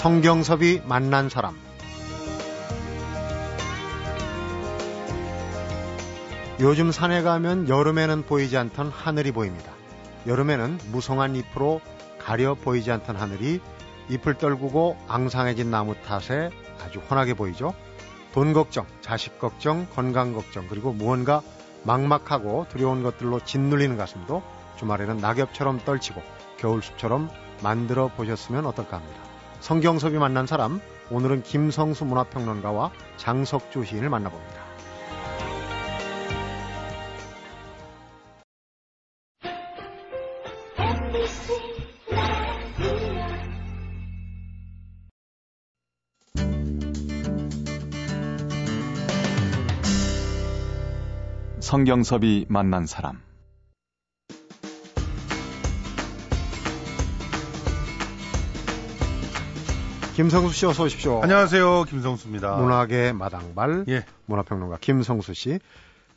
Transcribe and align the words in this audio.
성경섭이 0.00 0.80
만난 0.86 1.28
사람 1.28 1.54
요즘 6.58 6.90
산에 6.90 7.20
가면 7.20 7.68
여름에는 7.68 8.22
보이지 8.22 8.56
않던 8.56 8.88
하늘이 8.88 9.30
보입니다. 9.32 9.70
여름에는 10.26 10.78
무성한 10.90 11.36
잎으로 11.36 11.82
가려 12.18 12.54
보이지 12.54 12.90
않던 12.90 13.16
하늘이 13.16 13.60
잎을 14.08 14.38
떨구고 14.38 14.96
앙상해진 15.06 15.70
나무 15.70 15.94
탓에 16.00 16.48
아주 16.82 17.02
환하게 17.06 17.34
보이죠. 17.34 17.74
돈 18.32 18.54
걱정, 18.54 18.86
자식 19.02 19.38
걱정, 19.38 19.86
건강 19.94 20.32
걱정, 20.32 20.66
그리고 20.66 20.94
무언가 20.94 21.42
막막하고 21.84 22.68
두려운 22.70 23.02
것들로 23.02 23.40
짓눌리는 23.40 23.98
가슴도 23.98 24.42
주말에는 24.78 25.18
낙엽처럼 25.18 25.80
떨치고 25.84 26.22
겨울숲처럼 26.56 27.28
만들어 27.62 28.08
보셨으면 28.08 28.64
어떨까 28.64 28.96
합니다. 28.96 29.29
성경섭이 29.60 30.18
만난 30.18 30.46
사람, 30.46 30.80
오늘은 31.10 31.42
김성수 31.42 32.06
문화평론가와 32.06 32.90
장석주 33.18 33.84
시인을 33.84 34.08
만나봅니다. 34.08 34.70
성경섭이 51.60 52.46
만난 52.48 52.86
사람 52.86 53.20
김성수 60.20 60.52
씨 60.54 60.66
어서 60.66 60.84
오십시오. 60.84 61.22
안녕하세요. 61.22 61.84
김성수입니다. 61.84 62.56
문학의 62.58 63.14
마당발 63.14 63.86
예. 63.88 64.04
문화평론가 64.26 64.76
김성수 64.78 65.32
씨. 65.32 65.58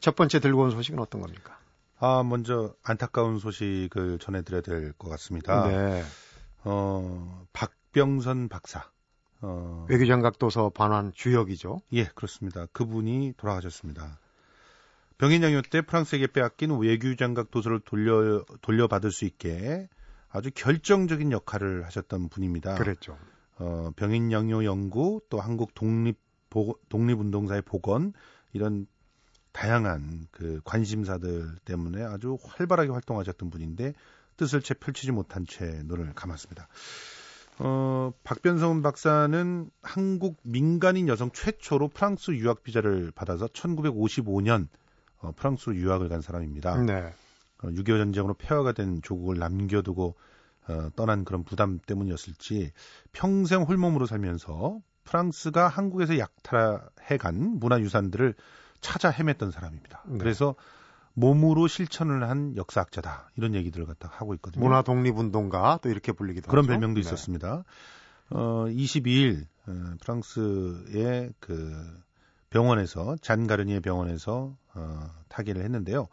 첫 0.01 0.17
번째 0.17 0.41
들고 0.41 0.63
온 0.63 0.71
소식은 0.71 0.99
어떤 0.99 1.21
겁니까? 1.21 1.57
아, 2.01 2.21
먼저 2.21 2.75
안타까운 2.83 3.39
소식을 3.39 4.19
전해드려야 4.19 4.59
될 4.61 4.91
것 4.97 5.07
같습니다. 5.11 5.67
네. 5.69 6.03
어, 6.65 7.45
박병선 7.53 8.49
박사. 8.49 8.83
어, 9.39 9.85
외교장각 9.87 10.37
도서 10.37 10.69
반환 10.69 11.13
주역이죠. 11.15 11.79
예, 11.93 12.03
그렇습니다. 12.13 12.65
그분이 12.73 13.35
돌아가셨습니다. 13.37 14.19
병인양요 15.17 15.61
때 15.71 15.81
프랑스에게 15.81 16.27
빼앗긴 16.27 16.71
외교장각 16.77 17.51
도서를 17.51 17.79
돌려 17.79 18.43
돌려받을 18.59 19.11
수 19.13 19.23
있게 19.23 19.87
아주 20.29 20.51
결정적인 20.53 21.31
역할을 21.31 21.85
하셨던 21.85 22.27
분입니다. 22.27 22.75
그랬죠. 22.75 23.17
어, 23.59 23.91
병인양요 23.95 24.65
연구 24.65 25.21
또 25.29 25.39
한국 25.39 25.73
독립 25.73 26.17
보, 26.49 26.77
독립운동사의 26.89 27.63
복원 27.63 28.13
이런 28.53 28.87
다양한 29.51 30.27
그 30.31 30.61
관심사들 30.63 31.55
때문에 31.65 32.03
아주 32.03 32.37
활발하게 32.43 32.89
활동하셨던 32.89 33.49
분인데 33.49 33.93
뜻을 34.37 34.61
채 34.61 34.73
펼치지 34.73 35.11
못한 35.11 35.45
채 35.45 35.81
눈을 35.85 36.13
감았습니다. 36.13 36.67
어, 37.59 38.11
박변성 38.23 38.81
박사는 38.81 39.69
한국 39.81 40.37
민간인 40.41 41.07
여성 41.07 41.29
최초로 41.31 41.89
프랑스 41.89 42.31
유학 42.31 42.63
비자를 42.63 43.11
받아서 43.13 43.47
1955년 43.47 44.67
어, 45.19 45.31
프랑스로 45.35 45.75
유학을 45.75 46.09
간 46.09 46.21
사람입니다. 46.21 46.81
네. 46.81 47.13
어, 47.63 47.67
6.25 47.67 47.85
전쟁으로 47.97 48.33
폐허가 48.33 48.71
된 48.71 49.01
조국을 49.01 49.37
남겨두고 49.37 50.15
어, 50.67 50.89
떠난 50.95 51.25
그런 51.25 51.43
부담 51.43 51.79
때문이었을지 51.79 52.71
평생 53.11 53.63
홀몸으로 53.63 54.05
살면서 54.05 54.79
프랑스가 55.03 55.67
한국에서 55.67 56.17
약탈해간 56.17 57.59
문화유산들을 57.59 58.35
찾아 58.81 59.11
헤맸던 59.11 59.51
사람입니다. 59.51 60.03
네. 60.07 60.17
그래서 60.17 60.55
몸으로 61.13 61.67
실천을 61.67 62.27
한 62.27 62.55
역사학자다 62.55 63.29
이런 63.37 63.53
얘기들을 63.53 63.85
갖다 63.85 64.09
하고 64.11 64.33
있거든요. 64.35 64.63
문화 64.63 64.81
독립운동가 64.81 65.79
또 65.81 65.89
이렇게 65.89 66.11
불리기도 66.11 66.49
그런 66.49 66.63
하죠. 66.63 66.71
별명도 66.71 67.01
네. 67.01 67.01
있었습니다. 67.01 67.63
어, 68.29 68.65
22일 68.67 69.45
어, 69.67 69.95
프랑스의 70.01 71.33
그 71.39 72.01
병원에서 72.49 73.15
잔가르니의 73.21 73.81
병원에서 73.81 74.55
어, 74.73 75.09
타계를 75.29 75.63
했는데요. 75.63 76.07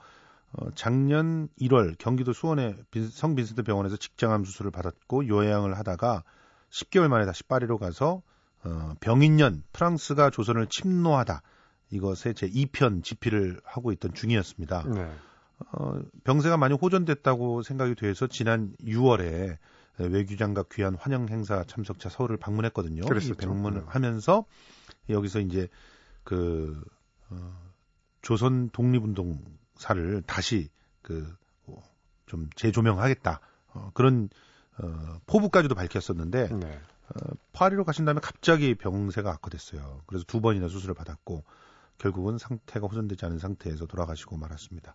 어, 0.52 0.70
작년 0.74 1.48
1월 1.60 1.96
경기도 1.98 2.32
수원의 2.32 2.76
빈, 2.90 3.08
성 3.08 3.34
빈센트 3.34 3.62
병원에서 3.62 3.96
직장암 3.96 4.44
수술을 4.44 4.70
받았고 4.70 5.28
요양을 5.28 5.78
하다가 5.78 6.24
10개월 6.70 7.08
만에 7.08 7.24
다시 7.24 7.44
파리로 7.44 7.78
가서 7.78 8.22
어, 8.64 8.94
병인년 9.00 9.62
프랑스가 9.72 10.30
조선을 10.30 10.66
침노하다 10.66 11.42
이것에 11.90 12.34
제 12.34 12.48
2편 12.48 13.02
집필을 13.02 13.60
하고 13.64 13.92
있던 13.92 14.14
중이었습니다. 14.14 14.84
네. 14.88 15.10
어, 15.72 16.00
병세가 16.24 16.56
많이 16.56 16.74
호전됐다고 16.74 17.62
생각이 17.62 17.94
돼서 17.94 18.26
지난 18.26 18.74
6월에 18.82 19.58
외교장갑 19.98 20.70
귀한 20.70 20.94
환영 20.94 21.28
행사 21.28 21.64
참석자 21.64 22.08
서울을 22.08 22.38
방문했거든요. 22.38 23.04
그랬었죠. 23.04 23.34
이 23.34 23.46
방문하면서 23.46 24.44
여기서 25.10 25.40
이제 25.40 25.68
그 26.24 26.82
어, 27.28 27.36
조선 28.22 28.70
독립운동 28.70 29.38
사를 29.80 30.22
다시 30.26 30.68
그 31.02 31.40
좀 32.30 32.48
재조명하겠다 32.54 33.40
어, 33.74 33.90
그런 33.92 34.30
어, 34.78 35.20
포부까지도 35.26 35.74
밝혔었는데 35.74 36.48
네. 36.48 36.80
어, 37.08 37.34
파리로 37.52 37.84
가신 37.84 38.04
다음에 38.04 38.20
갑자기 38.22 38.76
병세가 38.76 39.28
악화됐어요. 39.28 40.02
그래서 40.06 40.24
두 40.26 40.40
번이나 40.40 40.68
수술을 40.68 40.94
받았고 40.94 41.42
결국은 41.98 42.38
상태가 42.38 42.86
호전되지 42.86 43.26
않은 43.26 43.38
상태에서 43.40 43.86
돌아가시고 43.86 44.36
말았습니다. 44.36 44.94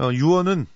어, 0.00 0.12
유언은 0.12 0.66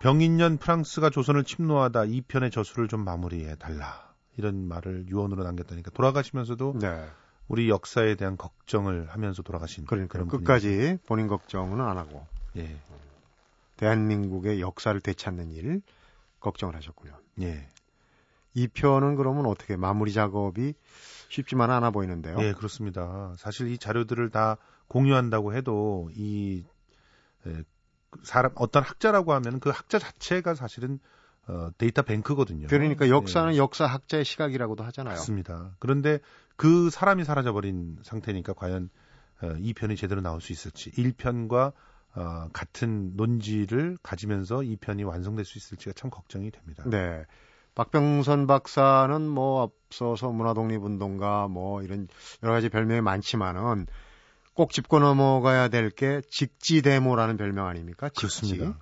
병인년 0.00 0.58
프랑스가 0.58 1.08
조선을 1.08 1.44
침노하다 1.44 2.04
이 2.04 2.20
편의 2.20 2.50
저수를 2.50 2.88
좀 2.88 3.02
마무리해 3.02 3.56
달라 3.56 4.14
이런 4.36 4.68
말을 4.68 5.06
유언으로 5.08 5.42
남겼다니까 5.44 5.90
돌아가시면서도 5.92 6.74
네. 6.78 7.08
우리 7.48 7.70
역사에 7.70 8.14
대한 8.16 8.36
걱정을 8.36 9.08
하면서 9.08 9.42
돌아가신 9.42 9.86
그러니까 9.86 10.12
그런 10.12 10.28
끝까지 10.28 10.98
본인 11.06 11.26
걱정은 11.26 11.80
안 11.80 11.96
하고 11.96 12.26
예, 12.56 12.76
대한민국의 13.76 14.60
역사를 14.60 14.98
되찾는 15.00 15.50
일 15.52 15.82
걱정을 16.40 16.74
하셨군요. 16.76 17.12
예, 17.42 17.68
이 18.54 18.68
편은 18.68 19.16
그러면 19.16 19.46
어떻게 19.46 19.76
마무리 19.76 20.12
작업이 20.12 20.74
쉽지만 21.28 21.70
않아 21.70 21.90
보이는데요. 21.90 22.36
예, 22.40 22.52
그렇습니다. 22.52 23.34
사실 23.38 23.68
이 23.68 23.78
자료들을 23.78 24.30
다 24.30 24.56
공유한다고 24.88 25.54
해도 25.54 26.10
이 26.14 26.64
에, 27.46 27.62
그 28.10 28.20
사람 28.24 28.52
어떤 28.56 28.82
학자라고 28.82 29.32
하면 29.34 29.60
그 29.60 29.70
학자 29.70 29.98
자체가 29.98 30.54
사실은 30.54 30.98
어, 31.46 31.70
데이터 31.78 32.02
뱅크거든요. 32.02 32.66
그러니까 32.66 33.08
역사는 33.08 33.54
예, 33.54 33.58
역사 33.58 33.86
학자의 33.86 34.24
시각이라고도 34.24 34.84
하잖아요. 34.84 35.14
맞습니다. 35.14 35.76
그런데 35.78 36.18
그 36.56 36.90
사람이 36.90 37.24
사라져버린 37.24 37.98
상태니까 38.02 38.52
과연 38.52 38.90
어, 39.42 39.54
이 39.58 39.72
편이 39.72 39.96
제대로 39.96 40.20
나올 40.20 40.40
수 40.40 40.52
있을지 40.52 40.90
1편과 40.90 41.72
어, 42.14 42.48
같은 42.52 43.12
논지를 43.16 43.96
가지면서 44.02 44.62
이 44.62 44.76
편이 44.76 45.04
완성될 45.04 45.44
수 45.44 45.58
있을지가 45.58 45.92
참 45.94 46.10
걱정이 46.10 46.50
됩니다. 46.50 46.84
네. 46.86 47.24
박병선 47.74 48.46
박사는 48.46 49.28
뭐 49.28 49.62
앞서서 49.62 50.30
문화독립운동가 50.30 51.48
뭐 51.48 51.82
이런 51.82 52.08
여러 52.42 52.52
가지 52.52 52.68
별명이 52.68 53.00
많지만은 53.00 53.86
꼭 54.54 54.72
짚고 54.72 54.98
넘어가야 54.98 55.68
될 55.68 55.90
게 55.90 56.20
직지대모라는 56.28 57.36
별명 57.36 57.66
아닙니까? 57.66 58.08
직지. 58.08 58.20
그렇습니다. 58.20 58.78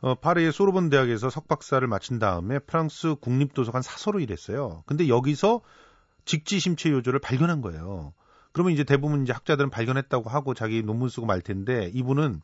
어, 0.00 0.14
파리의 0.14 0.52
소르본 0.52 0.90
대학에서 0.90 1.30
석박사를 1.30 1.86
마친 1.86 2.18
다음에 2.18 2.58
프랑스 2.58 3.14
국립도서관 3.20 3.82
사서로 3.82 4.20
일했어요. 4.20 4.82
근데 4.86 5.08
여기서 5.08 5.60
직지 6.24 6.58
심체 6.58 6.90
요조를 6.90 7.20
발견한 7.20 7.60
거예요. 7.60 8.14
그러면 8.54 8.72
이제 8.72 8.84
대부분 8.84 9.24
이제 9.24 9.34
학자들은 9.34 9.68
발견했다고 9.68 10.30
하고 10.30 10.54
자기 10.54 10.82
논문 10.82 11.10
쓰고 11.10 11.26
말 11.26 11.42
텐데 11.42 11.90
이분은 11.92 12.40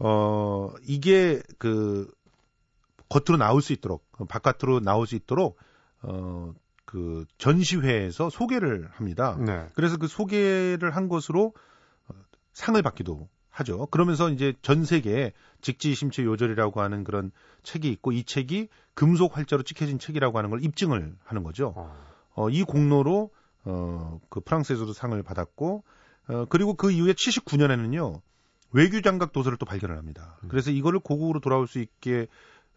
어 0.00 0.70
이게 0.82 1.40
그 1.58 2.12
겉으로 3.08 3.38
나올 3.38 3.62
수 3.62 3.72
있도록 3.72 4.04
바깥으로 4.28 4.80
나올 4.80 5.06
수 5.06 5.14
있도록 5.14 5.56
어 6.02 6.52
그 6.92 7.24
전시회에서 7.38 8.28
소개를 8.28 8.86
합니다. 8.92 9.38
네. 9.40 9.66
그래서 9.74 9.96
그 9.96 10.06
소개를 10.06 10.94
한 10.94 11.08
것으로 11.08 11.54
어, 12.08 12.14
상을 12.52 12.80
받기도 12.82 13.30
하죠. 13.48 13.86
그러면서 13.86 14.28
이제 14.28 14.52
전 14.60 14.84
세계에 14.84 15.32
직지심체 15.62 16.22
요절이라고 16.22 16.82
하는 16.82 17.02
그런 17.02 17.32
책이 17.62 17.88
있고 17.92 18.12
이 18.12 18.24
책이 18.24 18.68
금속 18.92 19.38
활자로 19.38 19.62
찍혀진 19.62 19.98
책이라고 19.98 20.36
하는 20.36 20.50
걸 20.50 20.62
입증을 20.62 21.16
하는 21.24 21.42
거죠. 21.42 21.72
어. 21.74 21.96
어, 22.34 22.50
이 22.50 22.62
공로로 22.62 23.30
어, 23.64 24.20
그 24.28 24.40
프랑스에서도 24.40 24.92
상을 24.92 25.20
받았고 25.22 25.84
어, 26.28 26.44
그리고 26.48 26.74
그 26.74 26.90
이후에 26.90 27.12
79년에는요. 27.12 28.20
외교 28.72 29.00
장각 29.02 29.32
도서를 29.32 29.58
또 29.58 29.66
발견을 29.66 29.96
합니다. 29.98 30.38
음. 30.44 30.48
그래서 30.48 30.70
이거를 30.70 30.98
고국으로 31.00 31.40
돌아올 31.40 31.66
수 31.68 31.78
있게 31.78 32.26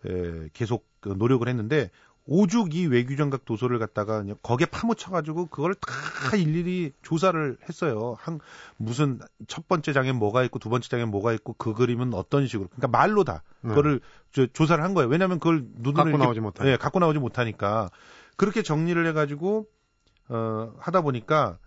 에, 0.05 0.49
계속 0.53 0.85
그 0.99 1.09
노력을 1.09 1.47
했는데 1.47 1.89
오죽 2.27 2.73
이 2.75 2.87
외교 2.87 3.15
장각 3.15 3.45
도서를 3.45 3.77
갖다가 3.77 4.23
거기에 4.41 4.65
파묻혀가지고 4.65 5.45
그걸 5.45 5.75
다 5.75 6.35
일일이 6.35 6.91
조사를 7.03 7.57
했어요. 7.69 8.15
한 8.19 8.39
무슨 8.77 9.19
첫 9.47 9.67
번째 9.67 9.93
장에 9.93 10.11
뭐가 10.11 10.43
있고 10.45 10.57
두 10.57 10.69
번째 10.69 10.89
장에 10.89 11.05
뭐가 11.05 11.33
있고 11.33 11.53
그 11.53 11.73
그림은 11.73 12.13
어떤 12.15 12.47
식으로 12.47 12.67
그러니까 12.69 12.87
말로 12.87 13.23
다 13.23 13.43
네. 13.61 13.69
그거를 13.69 14.01
저, 14.31 14.47
조사를 14.47 14.83
한 14.83 14.95
거예요. 14.95 15.07
왜냐하면 15.07 15.37
그걸 15.39 15.65
눈으로 15.75 15.93
갖고 15.93 16.09
이렇게- 16.09 16.23
나오지 16.23 16.39
못하니까. 16.39 16.71
예, 16.73 16.77
갖고 16.77 16.99
나오지 16.99 17.19
못하니까 17.19 17.89
그렇게 18.37 18.63
정리를 18.63 19.05
해가지고 19.07 19.67
어, 20.29 20.73
하다 20.79 21.01
보니까 21.01 21.57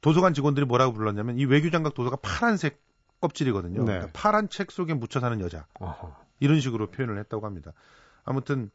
도서관 0.00 0.34
직원들이 0.34 0.66
뭐라고 0.66 0.92
불렀냐면 0.92 1.38
이 1.38 1.44
외교장각 1.44 1.94
도서가 1.94 2.16
파란색 2.22 2.80
껍질이거든요. 3.20 3.80
네. 3.80 3.84
그러니까 3.84 4.10
파란 4.14 4.48
책 4.48 4.70
속에 4.70 4.94
묻혀 4.94 5.20
사는 5.20 5.38
여자. 5.40 5.66
어허. 5.78 6.16
이런 6.40 6.60
식으로 6.60 6.86
표현을 6.90 7.18
했다고 7.18 7.44
합니다. 7.44 7.72
아무튼 8.24 8.70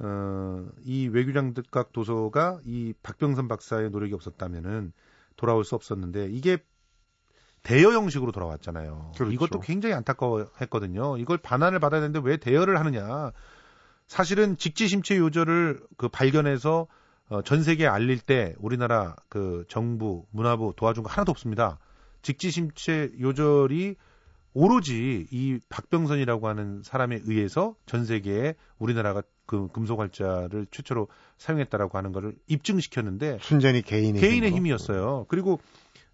어, 0.00 0.66
이 0.84 1.06
외교장각 1.08 1.92
도서가 1.92 2.60
이 2.64 2.92
박병선 3.02 3.46
박사의 3.46 3.90
노력이 3.90 4.14
없었다면은 4.14 4.92
돌아올 5.36 5.64
수 5.64 5.74
없었는데 5.74 6.28
이게 6.30 6.58
대여 7.62 7.92
형식으로 7.92 8.30
돌아왔잖아요. 8.32 9.12
그렇죠. 9.14 9.32
이것도 9.32 9.60
굉장히 9.60 9.94
안타까워했거든요. 9.94 11.16
이걸 11.18 11.38
반환을 11.38 11.78
받아야 11.78 12.00
되는데 12.00 12.20
왜 12.22 12.36
대여를 12.36 12.78
하느냐? 12.78 13.32
사실은 14.06 14.58
직지심체 14.58 15.16
요절을 15.16 15.80
그 15.96 16.08
발견해서 16.08 16.86
어, 17.28 17.42
전 17.42 17.62
세계에 17.62 17.86
알릴 17.86 18.18
때 18.20 18.54
우리나라 18.58 19.16
그 19.28 19.64
정부 19.68 20.26
문화부 20.30 20.74
도와준 20.76 21.02
거 21.04 21.10
하나도 21.10 21.30
없습니다. 21.30 21.78
직지심체 22.22 23.12
요절이 23.20 23.96
오로지 24.54 25.26
이 25.30 25.58
박병선이라고 25.68 26.48
하는 26.48 26.82
사람에 26.82 27.20
의해서 27.24 27.74
전 27.86 28.04
세계에 28.04 28.54
우리나라가 28.78 29.22
그 29.46 29.68
금속활자를 29.68 30.66
최초로 30.70 31.08
사용했다라고 31.38 31.98
하는 31.98 32.12
것을 32.12 32.34
입증시켰는데 32.46 33.38
순전히 33.42 33.82
개인의, 33.82 34.20
개인의 34.20 34.50
힘으로. 34.50 34.56
힘이었어요. 34.56 35.26
그리고 35.28 35.60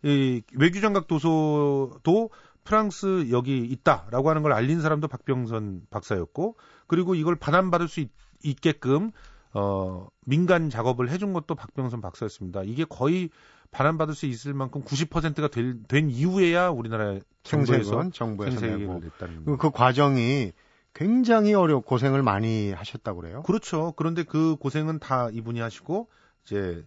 이 0.03 0.43
외교장각 0.55 1.07
도서도 1.07 2.31
프랑스 2.65 3.29
여기 3.31 3.59
있다라고 3.59 4.31
하는 4.31 4.43
걸 4.43 4.53
알린 4.53 4.81
사람도 4.81 5.09
박병선 5.09 5.83
박사였고 5.91 6.57
그리고 6.87 7.15
이걸 7.15 7.37
반환받을 7.37 7.89
수 7.89 8.01
있, 8.01 8.11
있게끔 8.43 9.13
어 9.53 10.09
민간 10.25 10.71
작업을 10.71 11.11
해준 11.11 11.33
것도 11.33 11.55
박병선 11.55 12.01
박사였습니다. 12.01 12.63
이게 12.63 12.85
거의 12.85 13.31
반환받을 13.71 14.15
수 14.15 14.27
있을 14.27 14.55
만큼 14.55 14.83
90%가 14.83 15.49
될, 15.49 15.83
된 15.85 16.11
이후에야 16.11 16.69
우리나라 16.69 17.19
정부에서 17.43 18.11
정부에서 18.11 18.67
내고 18.67 19.01
그, 19.45 19.57
그 19.57 19.71
과정이 19.71 20.53
굉장히 20.93 21.55
어려 21.55 21.81
고생을 21.81 22.23
많이 22.23 22.73
하셨다고 22.73 23.21
그래요. 23.21 23.43
그렇죠. 23.43 23.93
그런데 23.97 24.25
그 24.25 24.57
고생은 24.57 24.99
다 24.99 25.31
이분이 25.33 25.61
하시고 25.61 26.09
이제 26.45 26.85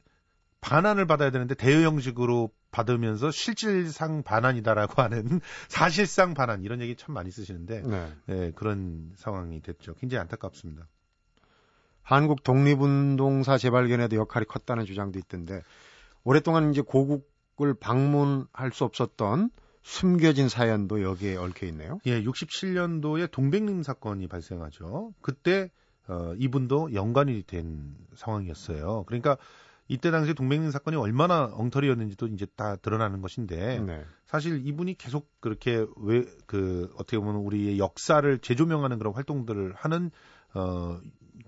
반환을 0.62 1.08
받아야 1.08 1.30
되는데 1.30 1.56
대여 1.56 1.82
형식으로 1.82 2.50
받으면서 2.72 3.32
실질상 3.32 4.24
반환이다라고 4.24 5.02
하는 5.02 5.42
사실상 5.70 6.34
반환 6.34 6.64
이런 6.64 6.82
얘기 6.82 6.96
참 6.96 7.14
많이 7.14 7.32
쓰시는데 7.32 7.82
네. 7.82 8.14
예, 8.30 8.52
그런 8.56 9.12
상황이 9.16 9.62
됐죠. 9.62 9.94
굉장히 9.96 10.22
안타깝습니다. 10.22 10.88
한국 12.04 12.44
독립운동사 12.44 13.58
재발견에도 13.58 14.18
역할이 14.18 14.46
컸다는 14.46 14.86
주장도 14.86 15.20
있던데 15.20 15.62
오랫동안 16.24 16.72
이제 16.72 16.82
고국을 16.82 17.74
방문할 17.74 18.72
수 18.72 18.84
없었던 18.84 19.50
숨겨진 19.82 20.48
사연도 20.48 21.02
여기에 21.02 21.36
얽혀 21.38 21.66
있네요. 21.68 22.00
예, 22.06 22.24
67년도에 22.24 23.30
동백림 23.32 23.84
사건이 23.84 24.28
발생하죠. 24.28 25.14
그때 25.22 25.70
어, 26.08 26.34
이분도 26.38 26.94
연관이 26.94 27.44
된 27.44 27.96
상황이었어요. 28.16 29.04
그러니까 29.08 29.38
이때 29.90 30.12
당시 30.12 30.34
동백림 30.34 30.72
사건이 30.72 30.96
얼마나 30.96 31.50
엉터리였는지도 31.54 32.28
이제 32.28 32.46
다 32.56 32.78
드러나는 32.78 33.22
것인데 33.22 33.80
네. 33.80 34.06
사실 34.26 34.66
이분이 34.66 34.98
계속 34.98 35.30
그렇게 35.42 35.86
왜 35.98 36.26
그 36.54 36.94
어떻게 37.00 37.18
보면 37.18 37.38
우리의 37.38 37.80
역사를 37.80 38.38
재조명하는 38.38 39.00
그런 39.00 39.16
활동들을 39.16 39.74
하는 39.76 40.12
어 40.54 41.00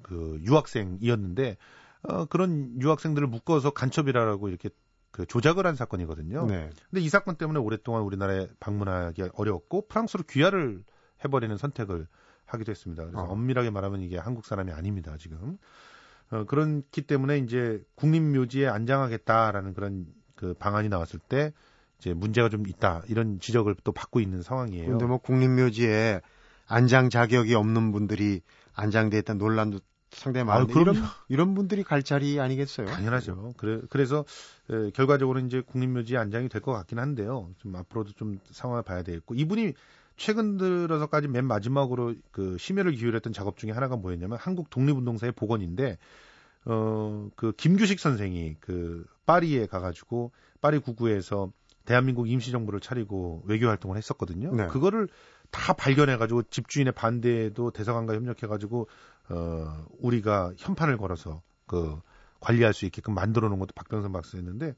그 0.06 0.38
유학생이었는데 0.44 1.57
어 2.04 2.25
그런 2.25 2.80
유학생들을 2.80 3.28
묶어서 3.28 3.72
간첩이라고 3.72 4.50
이렇게 4.50 4.69
그 5.10 5.25
조작을 5.25 5.66
한 5.66 5.75
사건이거든요. 5.75 6.46
네. 6.46 6.69
근데 6.92 7.02
이 7.02 7.10
사건 7.10 7.38
때문에 7.38 7.60
오랫동안 7.60 8.04
우리나라에 8.04 8.48
방문하기 8.60 9.24
어려웠고 9.34 9.88
프랑스로 9.88 10.24
귀화를 10.30 10.84
해버리는 11.24 11.57
선택을 11.57 12.07
하기도 12.46 12.69
했습니다. 12.69 13.04
그래서 13.04 13.19
어. 13.19 13.31
엄밀하게 13.31 13.72
말하면 13.72 14.02
이게 14.02 14.19
한국 14.19 14.46
사람이 14.46 14.72
아닙니다 14.72 15.16
지금. 15.18 15.57
어, 16.30 16.44
그렇기 16.44 17.02
때문에 17.02 17.40
이제 17.40 17.84
국립묘지에 17.96 18.68
안장하겠다라는 18.68 19.74
그런 19.74 20.06
그 20.36 20.54
방안이 20.54 20.90
나왔을 20.90 21.19
때 21.19 21.52
이제 21.98 22.13
문제가 22.13 22.50
좀 22.50 22.68
있다 22.68 23.02
이런 23.07 23.40
지적을 23.40 23.75
또 23.84 23.92
받고 23.92 24.19
있는 24.19 24.44
상황이에요. 24.44 24.86
그런데 24.86 25.06
뭐 25.06 25.18
국립묘지에 25.18 26.22
안장 26.68 27.10
자격이 27.10 27.56
없는 27.56 27.92
분들이 27.92 28.42
안장돼 28.75 29.18
있다는 29.19 29.40
논란도 29.40 29.80
상당히 30.12 30.46
그럼요. 30.46 30.81
이런, 30.81 31.04
이런 31.30 31.54
분들이 31.56 31.84
갈 31.84 32.04
자리 32.04 32.40
아니겠어요? 32.40 32.88
당연하죠. 32.88 33.54
그래, 33.57 33.81
그래서 33.90 34.24
에, 34.69 34.92
결과적으로 34.92 35.40
이제 35.40 35.62
국립묘지에 35.62 36.18
안장이 36.18 36.50
될 36.50 36.62
것 36.62 36.72
같긴 36.72 37.00
한데요. 37.00 37.50
좀 37.57 37.75
앞으로도 37.75 38.13
좀 38.13 38.40
상황을 38.52 38.84
봐야 38.84 39.04
되겠고 39.04 39.36
이분이 39.36 39.74
최근 40.18 40.57
들어서까지 40.57 41.28
맨 41.28 41.46
마지막으로 41.46 42.16
그 42.31 42.57
심혈을 42.57 42.94
기울였던 42.94 43.34
작업 43.34 43.57
중에 43.57 43.72
하나가 43.72 43.98
뭐였냐면 43.98 44.38
한국 44.40 44.69
독립운동사의 44.69 45.34
복원인데 45.34 45.98
어 46.66 47.30
그 47.36 47.52
김규식 47.52 48.00
선생이 48.00 48.56
그 48.60 49.06
파리에 49.25 49.66
가가지고 49.68 50.31
파리 50.62 50.80
구구에서 50.80 51.52
대한민국 51.86 52.28
임시정부를 52.30 52.80
차리고 52.80 53.44
외교 53.46 53.68
활동을 53.68 53.98
했었거든요. 53.98 54.56
네. 54.56 54.68
그거를 54.68 55.07
다 55.52 55.74
발견해가지고 55.74 56.44
집주인의 56.44 56.94
반대에도 56.94 57.69
대사관과 57.72 58.16
협력해가지고 58.16 58.88
어 59.30 59.86
우리가 60.00 60.54
현판을 60.57 60.98
걸어서 60.98 61.42
그 61.66 62.00
관리할 62.39 62.74
수 62.74 62.86
있게끔 62.86 63.13
만들어 63.13 63.50
놓은 63.50 63.60
것도 63.60 63.72
박병선 63.75 64.12
박사였는데 64.12 64.75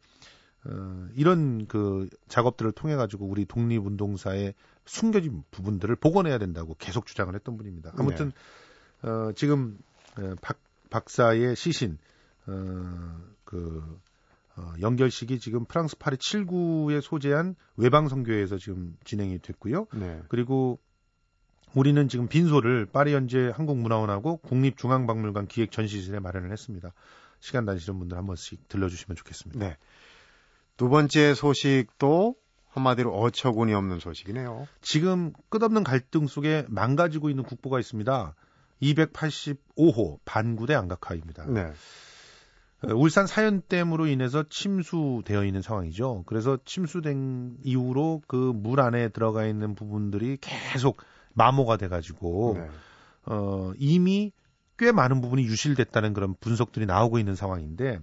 어, 0.66 1.08
이런 1.16 1.68
그 1.68 2.10
작업들을 2.28 2.72
통해 2.72 2.96
가지고 2.96 3.26
우리 3.26 3.46
독립운동사의 3.46 4.54
숨겨진 4.86 5.44
부분들을 5.52 5.96
복원해야 5.98 6.38
된다고 6.38 6.76
계속 6.80 7.06
주장을 7.06 7.34
했던 7.34 7.58
분입니다. 7.58 7.94
아무튼 7.98 8.32
어, 9.02 9.32
지금 9.36 9.78
어, 10.18 10.36
박 10.42 10.58
박사의 10.90 11.56
시신 11.56 11.98
어, 12.48 13.20
그 13.44 14.00
어, 14.56 14.74
연결식이 14.82 15.40
지금 15.40 15.66
프랑스 15.66 15.98
파리 15.98 16.18
7구에 16.18 17.02
소재한 17.02 17.56
외방 17.76 18.08
선교회에서 18.08 18.58
지금 18.58 18.98
진행이 19.04 19.40
됐고요. 19.40 19.88
네. 19.94 20.22
그리고 20.30 20.80
우리는 21.74 22.08
지금 22.08 22.28
빈소를 22.28 22.88
파리 22.88 23.14
현재 23.14 23.52
한국문화원하고 23.54 24.38
국립중앙박물관 24.38 25.48
기획 25.48 25.72
전시실에 25.72 26.20
마련을 26.20 26.52
했습니다. 26.52 26.94
시간 27.40 27.66
나시는 27.66 28.00
분들 28.00 28.18
한 28.18 28.26
번씩 28.26 28.68
들려주시면 28.68 29.16
좋겠습니다. 29.16 29.60
네. 29.60 29.78
두 30.76 30.90
번째 30.90 31.34
소식도 31.34 32.36
한마디로 32.70 33.14
어처구니 33.16 33.74
없는 33.74 34.00
소식이네요. 34.00 34.68
지금 34.82 35.34
끝없는 35.50 35.84
갈등 35.84 36.28
속에 36.28 36.66
망가지고 36.70 37.30
있는 37.30 37.44
국보가 37.44 37.80
있습니다. 37.80 38.36
285호 38.82 40.20
반구대 40.26 40.74
안각하입니다. 40.76 41.46
네. 41.48 41.72
어, 42.84 42.94
울산 42.94 43.26
사연댐으로 43.26 44.06
인해서 44.08 44.44
침수되어 44.48 45.46
있는 45.46 45.62
상황이죠. 45.64 46.24
그래서 46.28 46.60
침수된 46.66 47.58
이후로 47.64 48.22
그 48.28 48.36
물 48.54 48.80
안에 48.80 49.10
들어가 49.10 49.46
있는 49.48 49.74
부분들이 49.76 50.38
계속 50.42 50.98
마모가 51.38 51.78
돼가지고 51.78 52.56
네. 52.58 52.70
어, 53.28 53.72
이미 53.78 54.32
꽤 54.78 54.92
많은 54.92 55.22
부분이 55.22 55.44
유실됐다는 55.44 56.14
그런 56.14 56.36
분석들이 56.40 56.86
나오고 56.86 57.20
있는 57.20 57.36
상황인데 57.36 58.00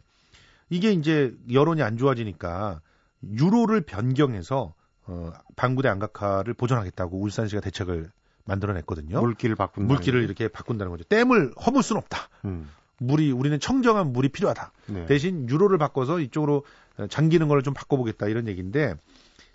이게 0.71 0.93
이제 0.93 1.35
여론이 1.53 1.83
안 1.83 1.97
좋아지니까 1.99 2.81
유로를 3.23 3.81
변경해서 3.83 4.75
어, 5.07 5.33
방구대 5.57 5.89
안각화를 5.89 6.55
보존하겠다고 6.55 7.21
울산시가 7.21 7.61
대책을 7.61 8.11
만들어냈거든요. 8.45 9.21
물기를 9.21 9.57
바꾼다. 9.57 9.87
물기를 9.93 10.23
이렇게 10.23 10.49
바꾼다는 10.49 10.91
거죠. 10.91 11.05
댐을 11.05 11.53
허물 11.67 11.83
수는 11.83 11.99
없다. 12.01 12.29
음. 12.45 12.69
물이 12.99 13.33
우리는 13.33 13.59
청정한 13.59 14.13
물이 14.13 14.29
필요하다. 14.31 14.73
네. 14.87 15.07
대신 15.07 15.49
유로를 15.49 15.79
바꿔서 15.79 16.21
이쪽으로 16.21 16.65
어, 16.99 17.07
잠기는 17.09 17.49
걸 17.49 17.63
좀 17.63 17.75
바꿔보겠다 17.75 18.29
이런 18.29 18.47
얘기인데 18.49 18.95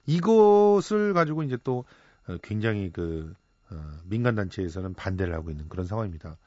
이것을 0.05 1.13
가지고 1.13 1.43
이제 1.43 1.57
또 1.63 1.85
어, 2.27 2.37
굉장히 2.43 2.91
그 2.91 3.33
어, 3.71 3.97
민간 4.05 4.35
단체에서는 4.35 4.93
반대를 4.93 5.33
하고 5.33 5.51
있는 5.51 5.67
그런 5.69 5.85
상황입니다. 5.85 6.37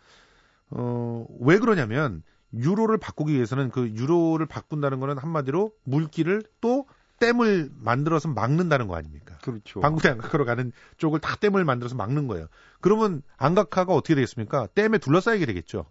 어, 0.71 1.27
왜 1.41 1.59
그러냐면 1.59 2.23
유로를 2.55 2.99
바꾸기 2.99 3.33
위해서는 3.33 3.71
그 3.71 3.89
유로를 3.91 4.47
바꾼다는 4.47 5.01
거는 5.01 5.19
한마디로 5.19 5.73
물기를 5.85 6.43
또 6.61 6.87
댐을 7.19 7.71
만들어서 7.79 8.29
막는다는 8.29 8.89
거 8.89 8.97
아닙니까? 8.97 9.39
그렇죠. 9.43 9.81
방구대 9.81 10.09
안각화로 10.09 10.45
가는 10.45 10.73
쪽을 10.97 11.21
다 11.21 11.37
댐을 11.37 11.65
만들어서 11.65 11.95
막는 11.95 12.27
거예요. 12.27 12.49
그러면 12.81 13.23
안각화가 13.37 13.95
어떻게 13.95 14.15
되겠습니까? 14.17 14.67
댐에 14.75 14.99
둘러싸이게 14.99 15.47
되겠죠. 15.47 15.87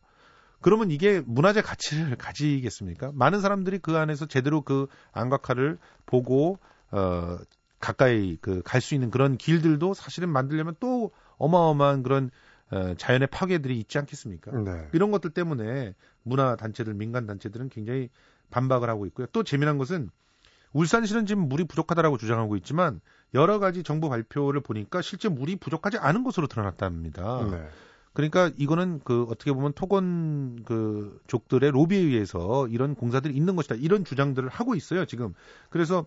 그러면 0.60 0.92
이게 0.92 1.22
문화재 1.26 1.62
가치를 1.62 2.16
가지겠습니까? 2.18 3.12
많은 3.14 3.42
사람들이 3.42 3.80
그 3.80 3.98
안에서 3.98 4.26
제대로 4.26 4.62
그 4.62 4.88
안각화를 5.14 5.78
보고 6.06 6.60
어 6.92 7.38
가까이 7.82 8.38
그 8.38 8.62
갈 8.64 8.80
수 8.82 8.94
있는 8.96 9.10
그런 9.12 9.38
길들도 9.38 9.94
사실은 9.94 10.30
만들려면 10.30 10.76
또 10.80 11.12
어마어마한 11.38 12.04
그런 12.04 12.30
어, 12.72 12.94
자연의 12.96 13.28
파괴들이 13.28 13.78
있지 13.80 13.98
않겠습니까? 13.98 14.52
네. 14.52 14.88
이런 14.94 15.12
것들 15.12 15.32
때문에 15.32 15.94
문화 16.24 16.56
단체들, 16.56 16.94
민간 16.94 17.26
단체들은 17.26 17.68
굉장히 17.70 18.10
반박을 18.50 18.90
하고 18.90 19.06
있고요. 19.08 19.28
또 19.34 19.44
재미난 19.44 19.78
것은 19.78 20.10
울산시는 20.74 21.26
지금 21.26 21.50
물이 21.50 21.66
부족하다라고 21.66 22.18
주장하고 22.18 22.56
있지만 22.58 23.02
여러 23.34 23.60
가지 23.60 23.84
정부 23.84 24.08
발표를 24.08 24.62
보니까 24.62 25.02
실제 25.02 25.28
물이 25.28 25.58
부족하지 25.58 25.98
않은 25.98 26.24
것으로 26.24 26.48
드러났답니다. 26.48 27.46
네. 27.52 27.68
그러니까 28.14 28.52
이거는 28.58 29.02
그 29.04 29.24
어떻게 29.30 29.52
보면 29.54 29.74
토건 29.74 30.64
그 30.64 31.20
족들의 31.28 31.72
로비에 31.72 32.00
의해서 32.00 32.68
이런 32.68 32.96
공사들이 32.96 33.34
있는 33.36 33.56
것이다. 33.56 33.76
이런 33.76 34.04
주장들을 34.06 34.48
하고 34.50 34.76
있어요, 34.76 35.06
지금. 35.06 35.34
그래서 35.70 36.06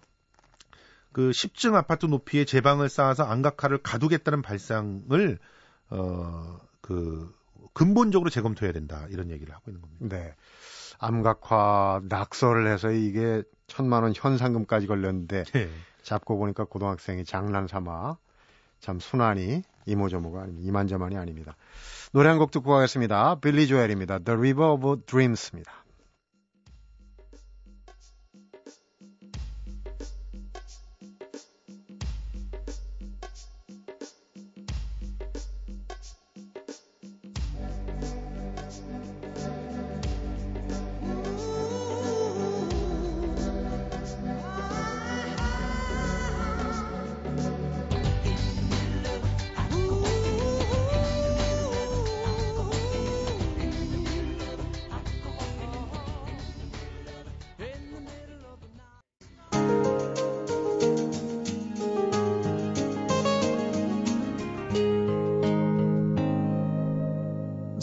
그 1.15 1.31
10층 1.31 1.75
아파트 1.75 2.05
높이의 2.05 2.45
제방을 2.45 2.91
쌓아서 2.91 3.25
안각화를 3.25 3.79
가두겠다는 3.79 4.43
발상을 4.43 5.39
어 5.91 6.61
그 6.85 7.35
근본적으로 7.73 8.29
재검토해야 8.29 8.73
된다. 8.75 9.07
이런 9.09 9.31
얘기를 9.31 9.55
하고 9.55 9.71
있는 9.71 9.81
겁니다. 9.81 10.07
네. 10.17 10.35
암각화 10.99 12.03
낙서를 12.11 12.71
해서 12.71 12.91
이게 12.91 13.43
천만 13.69 14.03
원 14.03 14.13
현상금까지 14.15 14.87
걸렸는데 14.87 15.45
네. 15.45 15.71
잡고 16.03 16.37
보니까 16.37 16.65
고등학생이 16.65 17.25
장난 17.25 17.67
삼아 17.67 18.19
참 18.81 19.01
순환이 19.01 19.63
이모저모가 19.87 20.43
아닙니다. 20.43 20.69
이만저만이 20.69 21.17
아닙니다. 21.17 21.57
노래 22.13 22.29
한 22.29 22.39
곡 22.39 22.51
듣고 22.51 22.71
가겠습니다. 22.71 23.37
빌리 23.41 23.67
조엘입니다. 23.67 24.19
The 24.19 24.37
River 24.37 24.73
of 24.73 25.07
Dreams입니다. 25.07 25.73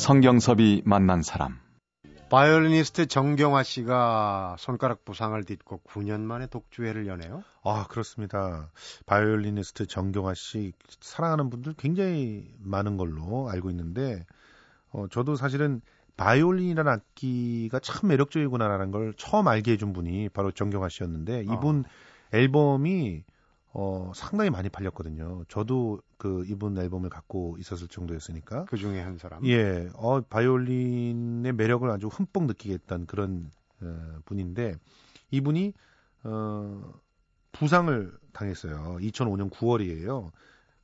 성경섭이 0.01 0.81
만난 0.84 1.22
사람. 1.22 1.60
바이올리니스트 2.31 3.05
정경화 3.05 3.62
씨가 3.62 4.55
손가락 4.58 5.05
부상을 5.05 5.41
딛고 5.43 5.81
9년 5.86 6.22
만에 6.22 6.48
독주회를 6.48 7.05
여네요. 7.05 7.43
아, 7.63 7.86
그렇습니다. 7.88 8.72
바이올리니스트 9.05 9.86
정경화 9.86 10.34
씨 10.34 10.74
사랑하는 11.01 11.51
분들 11.51 11.75
굉장히 11.77 12.51
많은 12.58 12.98
걸로 12.98 13.48
알고 13.51 13.70
있는데 13.70 14.25
어, 14.89 15.05
저도 15.08 15.36
사실은 15.36 15.81
바이올린이라는 16.17 16.91
악기가 16.91 17.77
참 17.77 18.10
매력적이구나라는 18.10 18.89
걸 18.89 19.13
처음 19.17 19.48
알게 19.48 19.74
해준 19.74 19.93
분이 19.93 20.29
바로 20.29 20.50
정경화 20.50 20.89
씨였는데 20.89 21.43
이분 21.43 21.86
어. 21.86 22.36
앨범이 22.36 23.24
어, 23.73 24.11
상당히 24.13 24.49
많이 24.49 24.69
팔렸거든요. 24.69 25.45
저도 25.47 26.01
그 26.17 26.45
이분 26.47 26.77
앨범을 26.77 27.09
갖고 27.09 27.55
있었을 27.59 27.87
정도였으니까. 27.87 28.65
그 28.65 28.77
중에 28.77 28.99
한 28.99 29.17
사람. 29.17 29.45
예, 29.45 29.89
어, 29.95 30.21
바이올린의 30.21 31.53
매력을 31.53 31.89
아주 31.89 32.07
흠뻑 32.07 32.45
느끼게 32.45 32.73
했던 32.73 33.05
그런 33.05 33.49
어, 33.81 34.19
분인데 34.25 34.75
이분이 35.31 35.73
어, 36.23 36.93
부상을 37.53 38.11
당했어요. 38.33 38.97
2005년 38.99 39.49
9월이에요. 39.49 40.31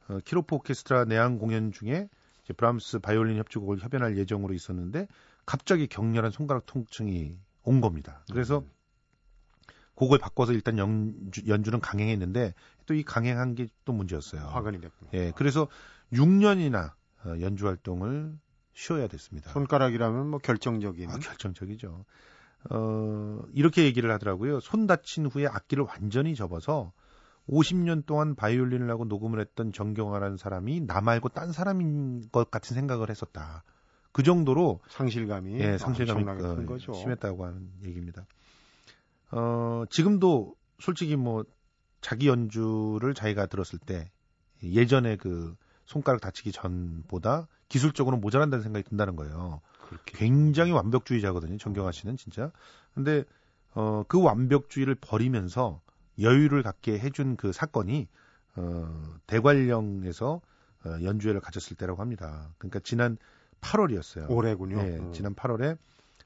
어, 0.10 0.20
키로포 0.24 0.58
오케스트라 0.58 1.06
내한 1.06 1.40
공연 1.40 1.72
중에 1.72 2.08
이제 2.44 2.54
브람스 2.54 3.00
바이올린 3.00 3.38
협주곡을 3.38 3.80
협연할 3.80 4.18
예정으로 4.18 4.54
있었는데 4.54 5.08
갑자기 5.46 5.88
격렬한 5.88 6.32
손가락 6.32 6.66
통증이 6.66 7.38
온 7.64 7.82
겁니다. 7.82 8.24
그래서 8.32 8.60
음. 8.60 8.70
곡을 9.96 10.20
바꿔서 10.20 10.54
일단 10.54 10.78
연주, 10.78 11.42
연주는 11.48 11.80
강행했는데 11.80 12.54
또 12.88 12.94
이 12.96 13.04
강행한 13.04 13.54
게 13.54 13.68
또 13.86 13.94
문제였어요. 13.94 14.42
화근이 14.42 14.82
됐군요. 14.82 15.12
예, 15.14 15.32
그래서 15.36 15.68
6년이나 16.14 16.94
어, 17.26 17.36
연주 17.42 17.68
활동을 17.68 18.34
쉬어야 18.74 19.08
됐습니다. 19.08 19.52
손가락이라면 19.52 20.30
뭐 20.30 20.40
결정적인. 20.40 21.10
아, 21.10 21.18
결정적이죠. 21.20 22.06
어, 22.70 23.40
이렇게 23.54 23.84
얘기를 23.86 24.12
하더라고요. 24.12 24.60
손 24.60 24.88
다친 24.88 25.26
후에 25.28 25.48
악기를 25.48 25.84
완전히 25.88 26.36
접어서 26.36 26.92
50년 27.50 28.06
동안 28.06 28.36
바이올린을 28.36 28.90
하고 28.90 29.06
녹음을 29.06 29.40
했던 29.40 29.72
정경화라는 29.72 30.38
사람이 30.38 30.82
나 30.82 31.00
말고 31.02 31.30
딴 31.30 31.52
사람인 31.54 32.30
것 32.32 32.52
같은 32.52 32.76
생각을 32.76 33.10
했었다. 33.10 33.64
그 34.12 34.24
정도로 34.24 34.82
상실감이 34.90 35.60
예, 35.60 35.78
상실감이 35.78 36.24
엄청나게 36.24 36.66
큰 36.66 36.90
어. 36.90 36.94
심했다고 36.94 37.46
하는 37.46 37.70
얘기입니다. 37.86 38.26
어, 39.32 39.84
지금도 39.90 40.56
솔직히 40.80 41.16
뭐 41.16 41.46
자기 42.08 42.30
연주를 42.30 43.14
자기가 43.14 43.48
들었을 43.48 43.80
때 43.80 44.10
예전에 44.64 45.18
그 45.18 45.58
손가락 45.86 46.22
다치기 46.22 46.54
전보다 46.54 47.50
기술적으로 47.68 48.16
모자란다는 48.16 48.64
생각이 48.64 48.88
든다는 48.88 49.18
거예요. 49.18 49.60
그렇게. 49.90 50.18
굉장히 50.18 50.72
완벽주의자거든요. 50.72 51.58
정경화 51.58 51.92
씨는 51.92 52.16
진짜. 52.16 52.50
근데 52.96 53.26
어, 53.74 54.06
그 54.08 54.22
완벽주의를 54.22 54.96
버리면서 54.96 55.82
여유를 56.22 56.64
갖게 56.64 56.98
해준 56.98 57.36
그 57.36 57.52
사건이 57.52 58.08
어, 58.56 59.16
대관령에서 59.28 60.40
어, 60.86 60.90
연주회를 61.04 61.42
가졌을 61.42 61.76
때라고 61.76 62.02
합니다. 62.02 62.54
그러니까 62.58 62.80
지난 62.80 63.18
8월이었어요. 63.60 64.30
올해군요. 64.30 64.82
네, 64.82 64.98
음. 64.98 65.12
지난 65.12 65.36
8월에 65.36 65.78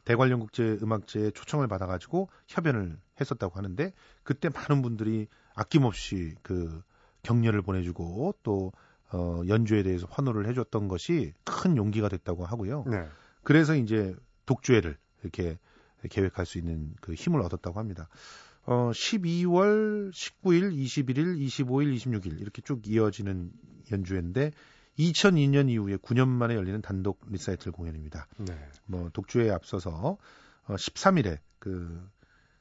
대관령 0.05 0.41
국제 0.41 0.77
음악제에 0.79 1.31
초청을 1.31 1.67
받아가지고 1.67 2.29
협연을 2.47 2.99
했었다고 3.19 3.57
하는데 3.57 3.93
그때 4.21 4.49
많은 4.49 4.83
분들이 4.83 5.27
아낌없이 5.53 6.35
그 6.41 6.81
격려를 7.23 7.61
보내주고 7.61 8.35
또 8.43 8.71
어, 9.11 9.41
연주에 9.47 9.83
대해서 9.83 10.07
환호를 10.09 10.47
해줬던 10.47 10.87
것이 10.87 11.33
큰 11.43 11.77
용기가 11.77 12.09
됐다고 12.09 12.45
하고요. 12.45 12.85
네. 12.87 13.07
그래서 13.43 13.75
이제 13.75 14.15
독주회를 14.45 14.97
이렇게 15.21 15.57
계획할 16.09 16.45
수 16.45 16.57
있는 16.57 16.93
그 17.01 17.13
힘을 17.13 17.41
얻었다고 17.41 17.77
합니다. 17.77 18.07
어, 18.63 18.91
12월 18.91 20.11
19일, 20.11 20.73
21일, 20.73 21.37
25일, 21.39 21.95
26일 21.95 22.39
이렇게 22.39 22.61
쭉 22.61 22.87
이어지는 22.87 23.51
연주회인데 23.91 24.51
2002년 24.99 25.69
이후에 25.69 25.97
9년 25.97 26.27
만에 26.27 26.55
열리는 26.55 26.81
단독 26.81 27.19
리사이틀 27.29 27.71
공연입니다. 27.71 28.27
네. 28.37 28.57
뭐 28.85 29.09
독주회에 29.09 29.49
앞서서 29.49 30.17
어, 30.67 30.75
13일에 30.75 31.39
그 31.59 32.07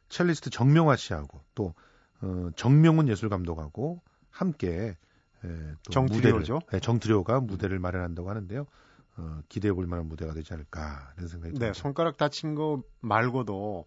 첼리스트 0.09 0.51
정명화 0.51 0.97
씨하고 0.97 1.41
또 1.55 1.75
어, 2.23 2.51
정명훈 2.57 3.09
예술 3.09 3.29
감독하고 3.29 4.01
함께 4.31 4.97
에, 5.45 5.49
또 5.85 5.91
정트리오죠? 5.93 6.61
네, 6.73 6.81
정트리오가 6.81 7.41
무대를 7.41 7.79
마련한다고 7.79 8.29
하는데요. 8.29 8.67
어, 9.17 9.41
기대해 9.49 9.73
볼 9.73 9.87
만한 9.87 10.07
무대가 10.07 10.33
되지 10.33 10.53
않을까 10.55 11.13
이런 11.17 11.29
생각이 11.29 11.53
네, 11.55 11.59
듭니다. 11.59 11.73
손가락 11.75 12.17
다친 12.17 12.55
거 12.55 12.83
말고도 13.01 13.87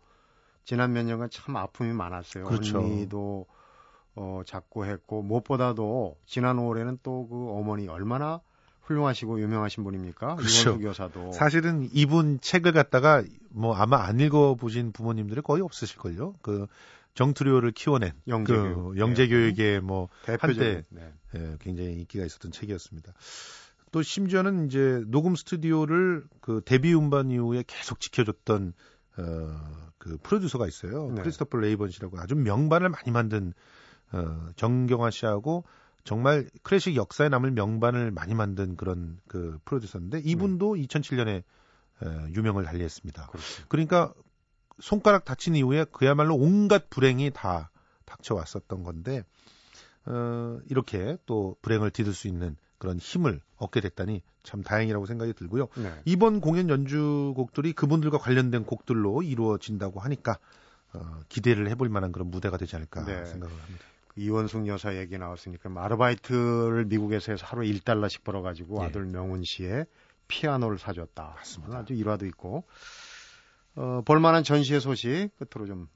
지난 0.65 0.93
몇 0.93 1.03
년간 1.03 1.29
참 1.31 1.55
아픔이 1.57 1.91
많았어요. 1.93 2.45
그렇죠. 2.45 2.79
언니도 2.79 3.45
어, 4.15 4.41
자꾸 4.45 4.85
했고 4.85 5.21
무엇보다도 5.23 6.17
지난 6.25 6.57
5월에는 6.57 6.99
또 7.03 7.27
그 7.29 7.49
어머니 7.51 7.87
얼마나 7.87 8.41
훌륭하시고 8.81 9.39
유명하신 9.41 9.83
분입니까? 9.83 10.35
그렇죠. 10.35 10.71
이원수 10.71 10.79
교사도 10.83 11.31
사실은 11.31 11.87
이분 11.93 12.39
책을 12.41 12.73
갖다가 12.73 13.23
뭐 13.49 13.75
아마 13.75 14.03
안 14.03 14.19
읽어보신 14.19 14.91
부모님들이 14.91 15.41
거의 15.41 15.61
없으실걸요. 15.63 16.35
그 16.41 16.67
정트리오를 17.13 17.71
키워낸 17.71 18.11
영재교육. 18.27 18.93
그 18.93 18.97
영재교육의 18.97 19.81
뭐 19.81 20.09
대표적인 20.23 20.83
네. 20.89 21.13
예, 21.35 21.57
굉장히 21.59 21.93
인기가 21.93 22.25
있었던 22.25 22.51
책이었습니다. 22.51 23.13
또 23.91 24.01
심지어는 24.01 24.65
이제 24.65 25.03
녹음 25.07 25.35
스튜디오를 25.35 26.23
그 26.41 26.61
데뷔 26.65 26.93
음반 26.95 27.29
이후에 27.29 27.63
계속 27.67 27.99
지켜줬던 27.99 28.73
어, 29.17 29.91
그 29.99 30.17
프로듀서가 30.23 30.67
있어요. 30.67 31.11
네. 31.11 31.21
크리스토퍼 31.21 31.59
레이번 31.59 31.91
씨라고 31.91 32.19
아주 32.19 32.35
명반을 32.35 32.89
많이 32.89 33.11
만든 33.11 33.53
어, 34.11 34.49
정경화 34.55 35.11
씨하고 35.11 35.63
정말 36.03 36.49
클래식 36.63 36.95
역사에 36.95 37.29
남을 37.29 37.51
명반을 37.51 38.11
많이 38.11 38.33
만든 38.33 38.75
그런 38.75 39.19
그 39.27 39.59
프로듀서인데 39.65 40.21
이분도 40.25 40.75
2007년에 40.75 41.43
에, 42.03 42.33
유명을 42.33 42.63
달리했습니다. 42.65 43.27
그렇죠. 43.27 43.63
그러니까 43.69 44.13
손가락 44.79 45.25
다친 45.25 45.55
이후에 45.55 45.85
그야말로 45.91 46.35
온갖 46.35 46.89
불행이 46.89 47.31
다 47.33 47.69
닥쳐왔었던 48.05 48.83
건데 48.83 49.23
어, 50.05 50.59
이렇게 50.69 51.17
또 51.25 51.55
불행을 51.61 51.91
뒤들 51.91 52.13
수 52.13 52.27
있는 52.27 52.57
그런 52.77 52.97
힘을 52.97 53.39
얻게 53.57 53.79
됐다니 53.79 54.21
참 54.43 54.61
다행이라고 54.61 55.05
생각이 55.05 55.33
들고요. 55.33 55.69
네. 55.77 55.93
이번 56.05 56.41
공연 56.41 56.69
연주곡들이 56.69 57.73
그분들과 57.73 58.17
관련된 58.17 58.65
곡들로 58.65 59.21
이루어진다고 59.21 60.01
하니까 60.01 60.37
어, 60.93 61.19
기대를 61.29 61.69
해볼 61.69 61.89
만한 61.89 62.11
그런 62.11 62.29
무대가 62.29 62.57
되지 62.57 62.75
않을까 62.75 63.05
네. 63.05 63.25
생각을 63.25 63.55
합니다. 63.57 63.85
이원숙 64.15 64.67
여사 64.67 64.95
얘기 64.95 65.17
나왔으니까 65.17 65.69
뭐 65.69 65.81
아르바이트를 65.81 66.85
미국에서 66.85 67.31
해서 67.31 67.45
하루 67.47 67.63
1달러씩 67.63 68.23
벌어가지고 68.23 68.81
예. 68.81 68.85
아들 68.85 69.05
명훈 69.05 69.43
씨의 69.43 69.85
피아노를 70.27 70.77
사줬다. 70.77 71.33
맞습니다. 71.37 71.77
아주 71.79 71.93
일화도 71.93 72.25
있고 72.27 72.65
어, 73.75 74.01
볼만한 74.05 74.43
전시회 74.43 74.79
소식 74.79 75.29
끝으로 75.37 75.67
좀 75.67 75.87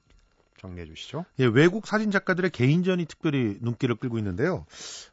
정리해 0.58 0.86
주시죠. 0.86 1.24
예, 1.38 1.46
외국 1.46 1.86
사진 1.86 2.10
작가들의 2.10 2.50
개인전이 2.50 3.06
특별히 3.06 3.58
눈길을 3.60 3.96
끌고 3.96 4.18
있는데요. 4.18 4.66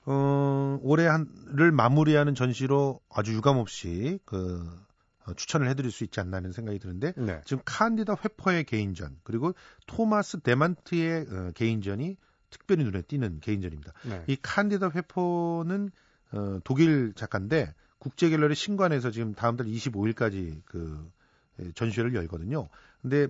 어, 0.05 0.79
올해 0.81 1.05
한를 1.05 1.72
마무리하는 1.72 2.36
전시로 2.36 3.00
아주 3.10 3.34
유감없이 3.34 4.19
그 4.25 4.67
어, 5.25 5.34
추천을 5.34 5.69
해드릴 5.69 5.91
수 5.91 6.03
있지 6.03 6.19
않나 6.19 6.38
하는 6.38 6.51
생각이 6.51 6.79
드는데 6.79 7.13
네. 7.15 7.41
지금 7.45 7.62
칸디다 7.65 8.15
회퍼의 8.24 8.63
개인전 8.65 9.17
그리고 9.24 9.53
토마스 9.88 10.39
데만트의 10.41 11.25
어, 11.29 11.51
개인전이 11.55 12.17
특별히 12.50 12.84
눈에 12.84 13.01
띄는 13.01 13.39
개인전입니다. 13.41 13.93
네. 14.10 14.24
이 14.27 14.38
칸디다 14.41 14.91
회퍼는 14.91 15.91
어, 16.31 16.60
독일 16.63 17.13
작가인데 17.13 17.74
국제 18.00 18.29
갤러리 18.29 18.55
신관에서 18.55 19.12
지금 19.12 19.34
다음 19.34 19.57
달 19.57 19.67
25일까지 19.67 20.62
그 20.65 21.10
예, 21.10 21.14
전시회를 21.75 22.13
열거든요. 22.15 22.69
근데 23.01 23.27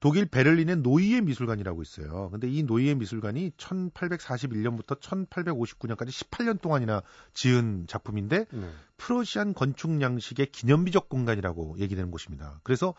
독일 0.00 0.24
베를린의 0.24 0.78
노이에 0.78 1.20
미술관이라고 1.20 1.82
있어요. 1.82 2.30
근데 2.30 2.48
이 2.48 2.62
노이에 2.62 2.94
미술관이 2.94 3.50
1841년부터 3.58 4.98
1859년까지 4.98 6.08
18년 6.08 6.60
동안이나 6.60 7.02
지은 7.34 7.86
작품인데 7.86 8.46
네. 8.50 8.70
프로시안 8.96 9.52
건축 9.52 10.00
양식의 10.00 10.46
기념비적 10.46 11.08
공간이라고 11.10 11.76
얘기되는 11.78 12.10
곳입니다. 12.10 12.60
그래서 12.62 12.94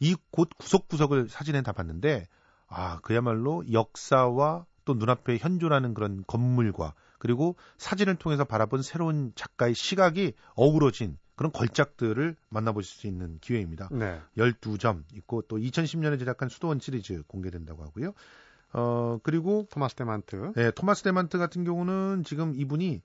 이 0.00 0.14
곳 0.30 0.50
구석구석을 0.58 1.28
사진에 1.28 1.62
담았는데 1.62 2.26
아 2.68 2.98
그야말로 3.02 3.64
역사와 3.72 4.66
또 4.84 4.94
눈앞에 4.94 5.38
현존하는 5.38 5.94
그런 5.94 6.24
건물과 6.26 6.94
그리고 7.18 7.56
사진을 7.78 8.16
통해서 8.16 8.44
바라본 8.44 8.82
새로운 8.82 9.32
작가의 9.34 9.74
시각이 9.74 10.34
어우러진 10.54 11.16
그런 11.36 11.50
걸작들을 11.52 12.36
만나보실 12.48 12.96
수 12.96 13.06
있는 13.06 13.38
기회입니다. 13.40 13.88
네. 13.90 14.20
12점 14.36 15.02
있고 15.14 15.42
또 15.42 15.56
2010년에 15.56 16.18
제작한 16.18 16.48
수도원 16.48 16.80
시리즈 16.80 17.22
공개된다고 17.26 17.82
하고요. 17.82 18.12
어 18.72 19.18
그리고 19.22 19.66
토마스 19.70 19.94
데만트. 19.94 20.52
네, 20.56 20.70
토마스 20.72 21.02
데만트 21.02 21.38
같은 21.38 21.64
경우는 21.64 22.24
지금 22.24 22.54
이분이 22.54 23.02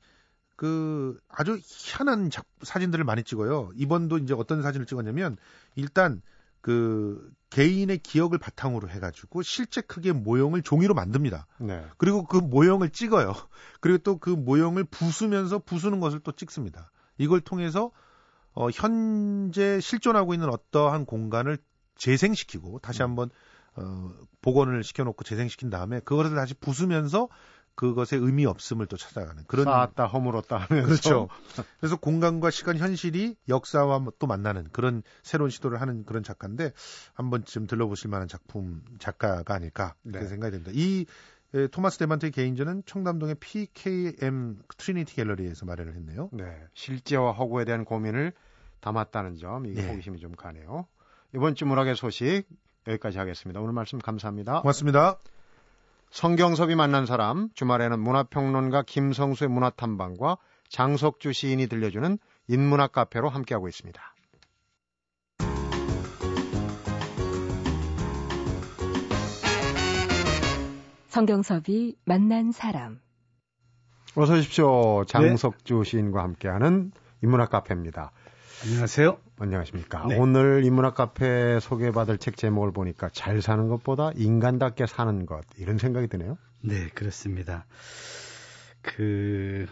그 0.56 1.18
아주 1.30 1.60
희한한 1.64 2.30
작, 2.30 2.46
사진들을 2.64 3.06
많이 3.06 3.24
찍어요. 3.24 3.72
이번도 3.76 4.18
이제 4.18 4.34
어떤 4.34 4.62
사진을 4.62 4.86
찍었냐면 4.86 5.38
일단 5.76 6.22
그 6.62 7.32
개인의 7.50 8.00
기억을 8.00 8.38
바탕으로 8.38 8.90
해가지고 8.90 9.42
실제 9.42 9.82
크기의 9.82 10.14
모형을 10.14 10.62
종이로 10.62 10.94
만듭니다. 10.94 11.48
네. 11.60 11.86
그리고 11.98 12.26
그 12.26 12.38
모형을 12.38 12.90
찍어요. 12.90 13.34
그리고 13.80 14.00
또 14.00 14.18
그 14.18 14.30
모형을 14.30 14.84
부수면서 14.84 15.60
부수는 15.60 16.00
것을 16.00 16.20
또 16.20 16.32
찍습니다. 16.32 16.92
이걸 17.18 17.42
통해서 17.42 17.92
어, 18.54 18.70
현재 18.70 19.80
실존하고 19.80 20.34
있는 20.34 20.50
어떠한 20.50 21.06
공간을 21.06 21.58
재생시키고 21.96 22.80
다시 22.80 23.02
음. 23.02 23.10
한번 23.10 23.30
어, 23.76 24.12
복원을 24.42 24.84
시켜놓고 24.84 25.24
재생시킨 25.24 25.70
다음에 25.70 26.00
그것을 26.02 26.36
다시 26.36 26.54
부수면서 26.54 27.30
그것의 27.76 28.22
의미 28.22 28.46
없음을 28.46 28.88
또 28.88 28.98
찾아가는 28.98 29.42
그런 29.48 29.64
쌓았다 29.64 30.06
허물었다 30.08 30.58
하면서 30.58 30.86
그렇죠. 30.86 31.30
그래서 31.80 31.96
공간과 31.96 32.52
시간 32.52 32.78
현실이 32.78 33.38
역사와 33.48 34.06
또 34.20 34.28
만나는 34.28 34.68
그런 34.74 35.02
새로운 35.24 35.50
시도를 35.50 35.80
하는 35.80 36.04
그런 36.04 36.22
작가인데 36.22 36.74
한 37.14 37.30
번쯤 37.30 37.68
들러보실 37.68 38.10
만한 38.10 38.28
작품 38.28 38.82
작가가 39.00 39.54
아닐까 39.54 39.96
그렇게 40.04 40.26
네. 40.26 40.28
생각이 40.28 40.52
됩니다. 40.52 40.72
이 40.76 41.06
에, 41.56 41.68
토마스 41.68 41.98
데만트의 41.98 42.32
개인전은 42.32 42.84
청담동의 42.86 43.36
PKM 43.40 44.60
트리니티 44.78 45.16
갤러리에서 45.16 45.66
마련을 45.66 45.96
했네요. 45.96 46.30
네. 46.32 46.46
실제와 46.74 47.32
허구에 47.32 47.66
대한 47.66 47.86
고민을 47.86 48.34
담았다는 48.82 49.38
점 49.38 49.66
이게 49.66 49.82
네. 49.82 49.90
호기심이 49.90 50.20
좀 50.20 50.36
가네요. 50.36 50.88
이번 51.34 51.56
주 51.56 51.66
문학의 51.66 51.96
소식 51.96 52.44
여기까지 52.88 53.18
하겠습니다. 53.18 53.60
오늘 53.60 53.74
말씀 53.74 54.00
감사합니다. 54.00 54.62
고맙습니다. 54.62 55.18
성경섭이 56.12 56.76
만난 56.76 57.06
사람 57.06 57.50
주말에는 57.54 58.00
문화평론가 58.00 58.84
김성수의 58.84 59.50
문화탐방과 59.50 60.38
장석주 60.70 61.34
시인이 61.34 61.68
들려주는 61.68 62.18
인문학 62.48 62.92
카페로 62.92 63.30
함께하고 63.30 63.68
있습니다. 63.68 64.02
성경섭이 71.10 71.96
만난 72.06 72.52
사람. 72.52 73.00
어서 74.16 74.36
오십시오. 74.36 75.06
장석주 75.06 75.84
시인과 75.84 76.22
함께하는 76.22 76.92
인문학 77.24 77.50
카페입니다. 77.50 78.12
안녕하세요. 78.64 79.18
안녕하십니까. 79.40 80.06
네. 80.08 80.20
오늘 80.20 80.64
인문학 80.64 80.94
카페 80.94 81.60
소개받을 81.60 82.20
책 82.20 82.38
제목을 82.38 82.72
보니까 82.72 83.10
잘 83.10 83.42
사는 83.42 83.68
것보다 83.70 84.12
인간답게 84.16 84.86
사는 84.86 85.26
것 85.26 85.44
이런 85.58 85.80
생각이 85.80 86.08
드네요. 86.08 86.38
네, 86.62 86.90
그렇습니다. 86.90 87.66
그 88.84 89.66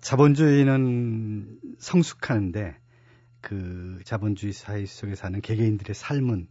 자본주의는 0.00 1.58
성숙하는데 1.78 2.76
그 3.40 3.98
자본주의 4.04 4.52
사회 4.52 4.86
속에 4.86 5.16
사는 5.16 5.40
개개인들의 5.40 5.92
삶은 5.92 6.46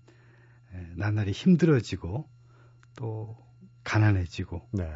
에, 0.73 0.88
나날이 0.97 1.32
힘들어지고 1.32 2.28
또 2.95 3.42
가난해지고 3.83 4.61
네. 4.71 4.89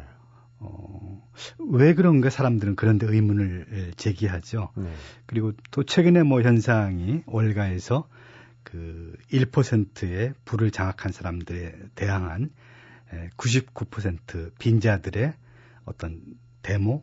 어, 0.60 1.30
왜 1.58 1.94
그런가 1.94 2.30
사람들은 2.30 2.76
그런데 2.76 3.06
의문을 3.06 3.66
에, 3.70 3.90
제기하죠. 3.92 4.70
네. 4.76 4.92
그리고 5.26 5.52
또 5.70 5.84
최근에 5.84 6.22
뭐 6.24 6.42
현상이 6.42 7.22
월가에서 7.26 8.08
그 8.64 9.16
1%의 9.32 10.34
부를 10.44 10.70
장악한 10.70 11.12
사람들에 11.12 11.74
대항한 11.94 12.50
99% 13.36 14.58
빈자들의 14.58 15.32
어떤 15.84 16.20
데모, 16.62 17.02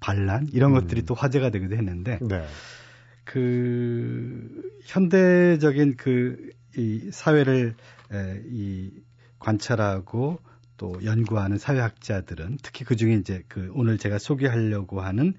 반란 0.00 0.48
이런 0.52 0.72
음. 0.72 0.80
것들이 0.80 1.02
또 1.02 1.14
화제가 1.14 1.50
되기도 1.50 1.76
했는데 1.76 2.18
네. 2.20 2.44
그 3.24 4.62
현대적인 4.84 5.96
그 5.96 6.52
이 6.76 7.10
사회를 7.12 7.74
에, 8.12 8.42
이 8.46 8.90
관찰하고 9.38 10.38
또 10.82 10.98
연구하는 11.04 11.58
사회학자들은 11.58 12.58
특히 12.60 12.84
그 12.84 12.96
중에 12.96 13.14
이제 13.14 13.44
그 13.46 13.70
오늘 13.74 13.98
제가 13.98 14.18
소개하려고 14.18 15.00
하는 15.00 15.34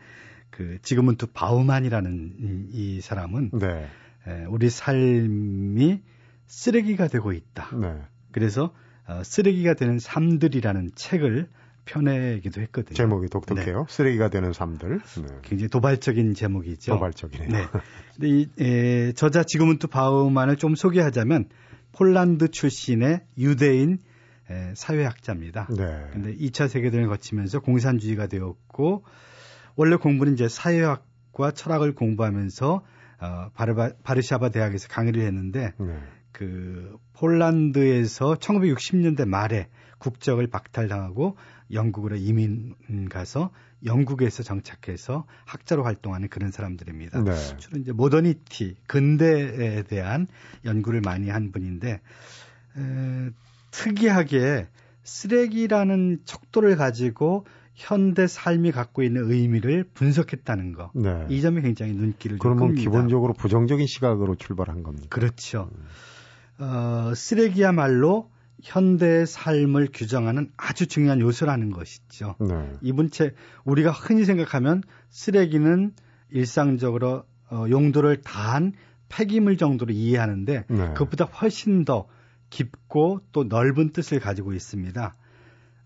그 0.49 0.77
지금은투 0.81 1.27
바우만이라는 1.33 2.35
이, 2.39 2.67
이 2.71 3.01
사람은 3.01 3.51
네. 3.51 3.89
에, 4.25 4.45
우리 4.45 4.69
삶이 4.69 6.01
쓰레기가 6.47 7.09
되고 7.09 7.33
있다. 7.33 7.75
네. 7.75 7.93
그래서 8.31 8.73
어, 9.05 9.21
쓰레기가 9.21 9.73
되는 9.73 9.99
삶들이라는 9.99 10.91
책을 10.95 11.49
펴내기도 11.83 12.61
했거든요. 12.61 12.95
제목이 12.95 13.27
독특해요. 13.27 13.85
쓰레기가 13.89 14.29
되는 14.29 14.53
삶들. 14.53 14.99
네. 14.99 15.27
굉장히 15.41 15.67
도발적인 15.67 16.35
제목이죠. 16.35 16.93
도발적이네요. 16.93 17.49
네. 17.51 17.67
근데 18.15 18.29
이 18.29 18.49
에, 18.61 19.11
저자 19.11 19.43
지그문트 19.43 19.87
바우만을 19.87 20.55
좀 20.55 20.75
소개하자면 20.75 21.49
폴란드 21.91 22.47
출신의 22.47 23.25
유대인 23.37 23.99
에, 24.49 24.73
사회학자입니다. 24.75 25.67
네. 25.69 26.07
근데 26.11 26.35
2차 26.35 26.67
세계대전을 26.67 27.07
거치면서 27.07 27.59
공산주의가 27.59 28.27
되었고 28.27 29.03
원래 29.75 29.95
공부는 29.95 30.33
이제 30.33 30.47
사회학과 30.47 31.51
철학을 31.51 31.95
공부하면서 31.95 32.83
어, 33.21 33.49
바르바, 33.53 33.93
바르샤바 34.03 34.49
대학에서 34.49 34.87
강의를 34.89 35.23
했는데 35.23 35.73
네. 35.79 35.99
그 36.31 36.97
폴란드에서 37.13 38.35
1960년대 38.35 39.25
말에 39.25 39.69
국적을 39.99 40.47
박탈당하고 40.47 41.37
영국으로 41.71 42.17
이민 42.17 42.75
가서 43.09 43.51
영국에서 43.85 44.43
정착해서 44.43 45.25
학자로 45.45 45.83
활동하는 45.83 46.27
그런 46.27 46.51
사람들입니다. 46.51 47.23
네. 47.23 47.57
주로 47.57 47.79
이제 47.79 47.91
모더니티, 47.91 48.75
근대에 48.87 49.83
대한 49.83 50.27
연구를 50.65 51.01
많이 51.01 51.29
한 51.29 51.51
분인데 51.51 52.01
에, 52.77 53.29
특이하게 53.73 54.67
쓰레기라는 55.03 56.19
척도를 56.23 56.77
가지고 56.77 57.45
현대 57.73 58.27
삶이 58.27 58.71
갖고 58.71 59.01
있는 59.01 59.29
의미를 59.29 59.83
분석했다는 59.95 60.73
거. 60.73 60.91
네. 60.93 61.25
이 61.29 61.41
점이 61.41 61.61
굉장히 61.61 61.93
눈길을 61.93 62.37
좀 62.37 62.39
그러면 62.39 62.67
끕니다. 62.67 62.81
기본적으로 62.81 63.33
부정적인 63.33 63.87
시각으로 63.87 64.35
출발한 64.35 64.83
겁니다. 64.83 65.07
그렇죠. 65.09 65.69
어, 66.59 67.13
쓰레기야말로 67.15 68.29
현대의 68.61 69.25
삶을 69.25 69.89
규정하는 69.91 70.51
아주 70.55 70.85
중요한 70.85 71.19
요소라는 71.19 71.71
것이죠. 71.71 72.35
네. 72.39 72.71
이분 72.81 73.09
책 73.09 73.35
우리가 73.65 73.91
흔히 73.91 74.23
생각하면 74.23 74.83
쓰레기는 75.09 75.93
일상적으로 76.29 77.23
어, 77.49 77.65
용도를 77.69 78.21
다한 78.21 78.73
폐기물 79.09 79.57
정도로 79.57 79.91
이해하는데 79.93 80.65
네. 80.67 80.87
그것보다 80.93 81.25
훨씬 81.25 81.85
더 81.85 82.07
깊고 82.53 83.21
또 83.31 83.45
넓은 83.45 83.93
뜻을 83.93 84.19
가지고 84.19 84.53
있습니다. 84.53 85.15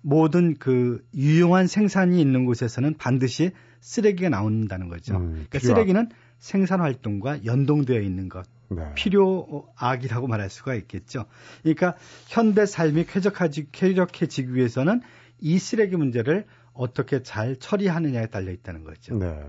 모든 0.01 0.55
그 0.57 1.01
유용한 1.15 1.65
생산이 1.67 2.19
있는 2.19 2.45
곳에서는 2.45 2.95
반드시 2.97 3.51
쓰레기가 3.79 4.29
나온다는 4.29 4.89
거죠. 4.89 5.15
음, 5.15 5.31
그러니까 5.31 5.59
쓰레기는 5.59 6.09
생산 6.39 6.81
활동과 6.81 7.45
연동되어 7.45 8.01
있는 8.01 8.27
것, 8.27 8.45
네. 8.69 8.83
필요악이라고 8.95 10.27
말할 10.27 10.49
수가 10.49 10.75
있겠죠. 10.75 11.25
그러니까 11.61 11.95
현대 12.27 12.65
삶이 12.65 13.05
쾌적하지, 13.05 13.69
쾌적해지기 13.71 14.53
위해서는 14.53 15.01
이 15.39 15.59
쓰레기 15.59 15.95
문제를 15.95 16.45
어떻게 16.73 17.23
잘 17.23 17.55
처리하느냐에 17.55 18.27
달려 18.27 18.51
있다는 18.51 18.83
거죠. 18.83 19.17
네. 19.17 19.39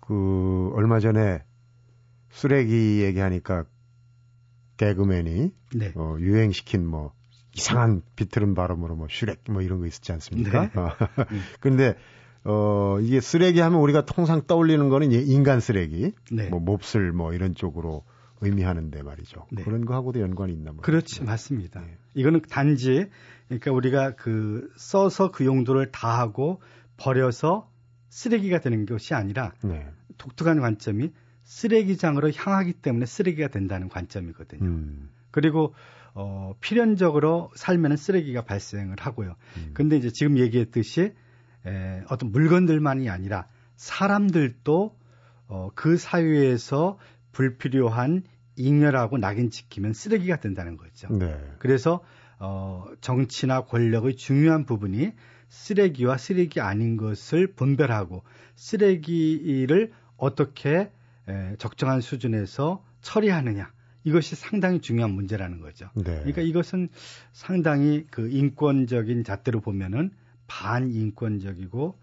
그 0.00 0.70
얼마 0.74 1.00
전에 1.00 1.42
쓰레기 2.30 3.02
얘기하니까 3.02 3.64
개그맨이 4.80 5.52
네. 5.76 5.92
어, 5.94 6.16
유행시킨 6.18 6.86
뭐 6.86 7.12
이상한 7.54 8.00
비틀은 8.16 8.54
발음으로 8.54 8.96
뭐 8.96 9.08
슈렉 9.10 9.40
뭐 9.50 9.60
이런 9.60 9.80
거 9.80 9.86
있었지 9.86 10.10
않습니까? 10.12 10.70
네. 10.70 10.80
어, 10.80 10.90
근데 11.60 11.96
어 12.44 12.98
이게 13.02 13.20
쓰레기 13.20 13.60
하면 13.60 13.80
우리가 13.80 14.06
통상 14.06 14.46
떠올리는 14.46 14.88
거는 14.88 15.12
인간 15.12 15.60
쓰레기, 15.60 16.12
네. 16.32 16.48
뭐 16.48 16.60
몹쓸 16.60 17.12
뭐 17.12 17.34
이런 17.34 17.54
쪽으로 17.54 18.04
의미하는데 18.40 19.02
말이죠. 19.02 19.46
네. 19.52 19.62
그런 19.62 19.84
거하고도 19.84 20.20
연관이 20.20 20.54
있나 20.54 20.72
뭐. 20.72 20.80
그렇지, 20.80 21.24
맞습니다. 21.24 21.80
네. 21.80 21.98
이거는 22.14 22.40
단지, 22.48 23.10
그러니까 23.48 23.72
우리가 23.72 24.14
그 24.14 24.70
써서 24.76 25.30
그 25.30 25.44
용도를 25.44 25.90
다 25.90 26.18
하고 26.18 26.62
버려서 26.96 27.70
쓰레기가 28.08 28.60
되는 28.60 28.86
것이 28.86 29.12
아니라 29.12 29.52
네. 29.62 29.86
독특한 30.16 30.60
관점이 30.60 31.12
쓰레기장으로 31.50 32.30
향하기 32.30 32.74
때문에 32.74 33.06
쓰레기가 33.06 33.48
된다는 33.48 33.88
관점이거든요. 33.88 34.64
음. 34.64 35.10
그리고 35.32 35.74
어, 36.14 36.54
필연적으로 36.60 37.50
살면은 37.56 37.96
쓰레기가 37.96 38.44
발생을 38.44 38.96
하고요. 39.00 39.34
음. 39.56 39.70
근데 39.74 39.96
이제 39.96 40.10
지금 40.10 40.38
얘기했듯이 40.38 41.12
에, 41.66 42.02
어떤 42.08 42.30
물건들만이 42.30 43.10
아니라 43.10 43.48
사람들도 43.74 44.96
어, 45.48 45.70
그 45.74 45.96
사회에서 45.96 46.98
불필요한 47.32 48.22
잉여라고 48.54 49.18
낙인 49.18 49.50
찍히면 49.50 49.92
쓰레기가 49.92 50.36
된다는 50.36 50.76
거죠. 50.76 51.08
네. 51.12 51.36
그래서 51.58 52.00
어, 52.38 52.86
정치나 53.00 53.64
권력의 53.64 54.16
중요한 54.16 54.64
부분이 54.66 55.12
쓰레기와 55.48 56.16
쓰레기 56.16 56.60
아닌 56.60 56.96
것을 56.96 57.48
분별하고 57.54 58.22
쓰레기를 58.54 59.90
어떻게 60.16 60.70
에, 60.78 60.90
적정한 61.58 62.00
수준에서 62.00 62.84
처리하느냐 63.02 63.70
이것이 64.04 64.34
상당히 64.34 64.80
중요한 64.80 65.12
문제라는 65.12 65.60
거죠. 65.60 65.90
네. 65.94 66.04
그러니까 66.04 66.42
이것은 66.42 66.88
상당히 67.32 68.06
그 68.10 68.30
인권적인 68.30 69.24
잣대로 69.24 69.60
보면은 69.60 70.10
반인권적이고 70.46 71.96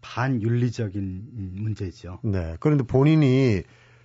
반윤리적인 0.00 1.02
음, 1.02 1.52
문제죠. 1.56 2.20
네. 2.22 2.56
그런데 2.60 2.84
본인이 2.84 3.62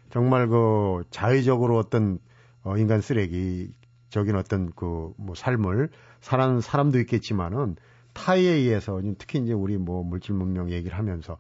정말 0.10 0.48
그 0.48 1.04
자의적으로 1.12 1.78
어떤 1.78 2.20
어, 2.64 2.78
인간 2.78 3.02
쓰레기적인 3.02 4.36
어떤 4.36 4.72
그 4.72 5.14
뭐 5.18 5.36
삶을 5.36 5.90
살아는 6.22 6.62
사람도 6.62 7.00
있겠지만은 7.02 7.76
타에 8.14 8.42
의해서 8.42 9.02
특히 9.18 9.40
이제 9.40 9.54
우리 9.54 9.78
뭐 9.78 10.04
물질 10.04 10.36
문명 10.36 10.70
얘기를 10.72 10.98
하면서 10.98 11.38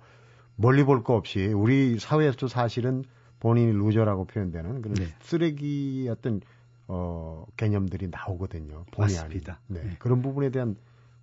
멀리 0.56 0.84
볼 0.84 1.04
거 1.04 1.16
없이 1.16 1.48
우리 1.48 2.00
사회에서도 2.00 2.48
사실은 2.48 3.04
본인이 3.39 3.72
loser라고 3.74 4.26
표현되는 4.26 4.82
그런 4.82 4.96
네. 4.96 5.08
쓰레기 5.22 6.08
어떤 6.10 6.42
어 6.88 7.46
개념들이 7.58 8.08
나오거든요. 8.10 8.86
본의 8.92 9.16
맞습니다. 9.16 9.60
아닌. 9.70 9.82
네. 9.84 9.89
네. 9.89 9.96
그런 10.00 10.22
부분에 10.22 10.50
대한 10.50 10.76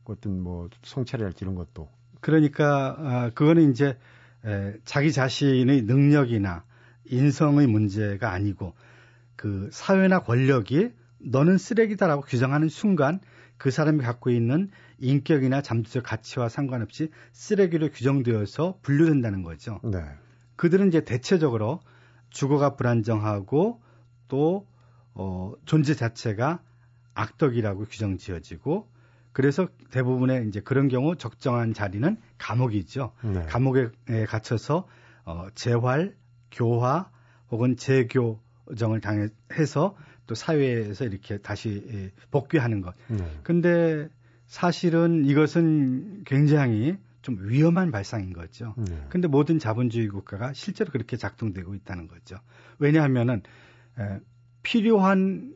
어떤 0.05 0.41
뭐 0.41 0.69
성찰이랄지 0.83 1.45
이런 1.45 1.55
것도 1.55 1.89
그러니까 2.21 2.97
아, 2.99 3.31
그거는 3.35 3.71
이제 3.71 3.97
에, 4.45 4.75
자기 4.85 5.13
자신의 5.13 5.83
능력이나 5.83 6.65
인성의 7.07 7.67
문제가 7.67 8.33
아니고 8.33 8.75
그 9.37 9.69
사회나 9.73 10.21
권력이 10.21 10.93
너는 11.21 11.59
쓰레기다라고 11.59 12.23
규정하는 12.23 12.69
순간 12.69 13.21
그 13.61 13.71
사람이 13.71 14.03
갖고 14.03 14.31
있는 14.31 14.71
인격이나 15.01 15.61
잠재적 15.61 16.03
가치와 16.03 16.49
상관없이 16.49 17.11
쓰레기로 17.33 17.91
규정되어서 17.91 18.79
분류된다는 18.81 19.43
거죠. 19.43 19.81
네. 19.85 20.03
그들은 20.57 20.89
이제 20.89 21.05
대체적으로 21.05 21.81
주거가 22.31 22.75
불안정하고 22.77 23.83
또 24.29 24.67
어, 25.13 25.53
존재 25.67 25.93
자체가 25.95 26.63
악덕이라고 27.13 27.85
규정 27.85 28.17
지어지고 28.17 28.89
그래서 29.33 29.69
대부분의 29.91 30.49
이제 30.49 30.61
그런 30.61 30.89
경우 30.89 31.15
적정한 31.17 31.75
자리는 31.75 32.17
감옥이죠. 32.39 33.13
네. 33.23 33.45
감옥에 33.45 33.91
에, 34.09 34.25
갇혀서 34.25 34.89
어, 35.27 35.49
재활, 35.55 36.17
교화 36.51 37.11
혹은 37.51 37.77
재교정을 37.77 39.03
당해서 39.03 39.97
또 40.31 40.37
사회에서 40.37 41.07
이렇게 41.07 41.39
다시 41.39 41.85
예, 41.93 42.13
복귀하는 42.31 42.83
것. 42.83 42.95
네. 43.09 43.19
근데 43.43 44.09
사실은 44.47 45.25
이것은 45.25 46.23
굉장히 46.25 46.97
좀 47.21 47.37
위험한 47.41 47.91
발상인 47.91 48.33
거죠. 48.33 48.75
네. 48.79 48.97
근데 49.09 49.27
모든 49.27 49.59
자본주의 49.59 50.07
국가가 50.07 50.53
실제로 50.53 50.93
그렇게 50.93 51.17
작동되고 51.17 51.75
있다는 51.75 52.07
거죠. 52.07 52.37
왜냐하면은 52.79 53.43
에, 53.99 54.21
필요한 54.63 55.53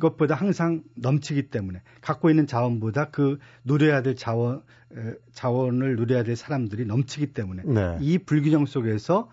것보다 0.00 0.34
항상 0.34 0.84
넘치기 0.94 1.50
때문에 1.50 1.82
갖고 2.00 2.30
있는 2.30 2.46
자원보다 2.46 3.10
그 3.10 3.38
누려야 3.64 4.00
될 4.00 4.16
자원 4.16 4.62
에, 4.96 5.16
자원을 5.32 5.96
누려야 5.96 6.22
될 6.22 6.34
사람들이 6.34 6.86
넘치기 6.86 7.34
때문에 7.34 7.62
네. 7.66 7.98
이 8.00 8.16
불균형 8.16 8.64
속에서 8.64 9.28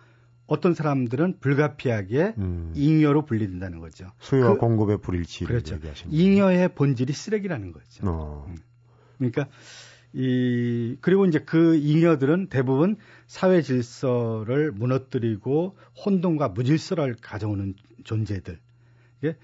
어떤 0.51 0.73
사람들은 0.73 1.39
불가피하게 1.39 2.33
음. 2.37 2.73
잉여로 2.75 3.23
분리된다는 3.23 3.79
거죠. 3.79 4.11
수요와 4.19 4.53
그- 4.55 4.57
공급의 4.59 4.97
불일치를 4.99 5.47
그렇죠. 5.47 5.75
얘기하시는 5.75 6.13
잉여의 6.13 6.75
본질이 6.75 7.13
쓰레기라는 7.13 7.71
거죠. 7.71 8.03
어. 8.05 8.53
그러니까 9.17 9.47
이 10.11 10.97
그리고 10.99 11.25
이제 11.25 11.39
그 11.39 11.75
잉여들은 11.77 12.47
대부분 12.49 12.97
사회 13.27 13.61
질서를 13.61 14.73
무너뜨리고 14.73 15.77
혼돈과 16.05 16.49
무질서를 16.49 17.15
가져오는 17.21 17.73
존재들. 18.03 18.59
예? 19.23 19.37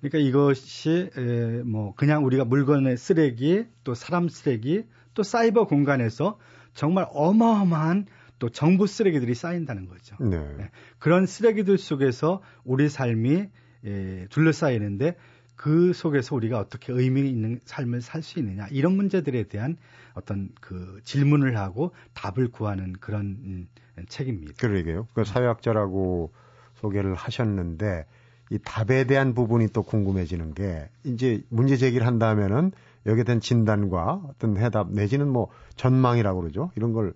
그러니까 0.00 0.18
이것이 0.18 1.10
에, 1.14 1.62
뭐 1.64 1.94
그냥 1.94 2.24
우리가 2.24 2.46
물건의 2.46 2.96
쓰레기, 2.96 3.66
또 3.84 3.92
사람 3.94 4.30
쓰레기, 4.30 4.84
또 5.12 5.22
사이버 5.22 5.66
공간에서 5.66 6.38
정말 6.72 7.06
어마어마한 7.10 8.06
또 8.44 8.50
정부 8.50 8.86
쓰레기들이 8.86 9.34
쌓인다는 9.34 9.88
거죠. 9.88 10.16
네. 10.20 10.36
네. 10.58 10.70
그런 10.98 11.24
쓰레기들 11.24 11.78
속에서 11.78 12.42
우리 12.62 12.90
삶이 12.90 13.48
에, 13.86 14.26
둘러싸이는데 14.28 15.16
그 15.56 15.94
속에서 15.94 16.34
우리가 16.34 16.58
어떻게 16.58 16.92
의미 16.92 17.26
있는 17.30 17.58
삶을 17.64 18.02
살 18.02 18.22
수 18.22 18.38
있느냐 18.40 18.66
이런 18.70 18.96
문제들에 18.96 19.44
대한 19.44 19.78
어떤 20.12 20.50
그 20.60 21.00
질문을 21.04 21.56
하고 21.56 21.92
답을 22.12 22.48
구하는 22.50 22.92
그런 22.92 23.24
음, 23.24 23.68
책입니다. 24.10 24.52
그러게요. 24.58 25.08
그 25.14 25.24
사회학자라고 25.24 26.30
소개를 26.74 27.14
하셨는데 27.14 28.04
이 28.50 28.58
답에 28.62 29.04
대한 29.04 29.32
부분이 29.32 29.68
또 29.68 29.82
궁금해지는 29.82 30.52
게 30.52 30.90
이제 31.04 31.42
문제 31.48 31.78
제기를 31.78 32.06
한다면은 32.06 32.72
여기에 33.06 33.24
대한 33.24 33.40
진단과 33.40 34.20
어떤 34.28 34.58
해답 34.58 34.90
내지는 34.90 35.28
뭐 35.28 35.48
전망이라고 35.76 36.42
그러죠. 36.42 36.70
이런 36.76 36.92
걸 36.92 37.14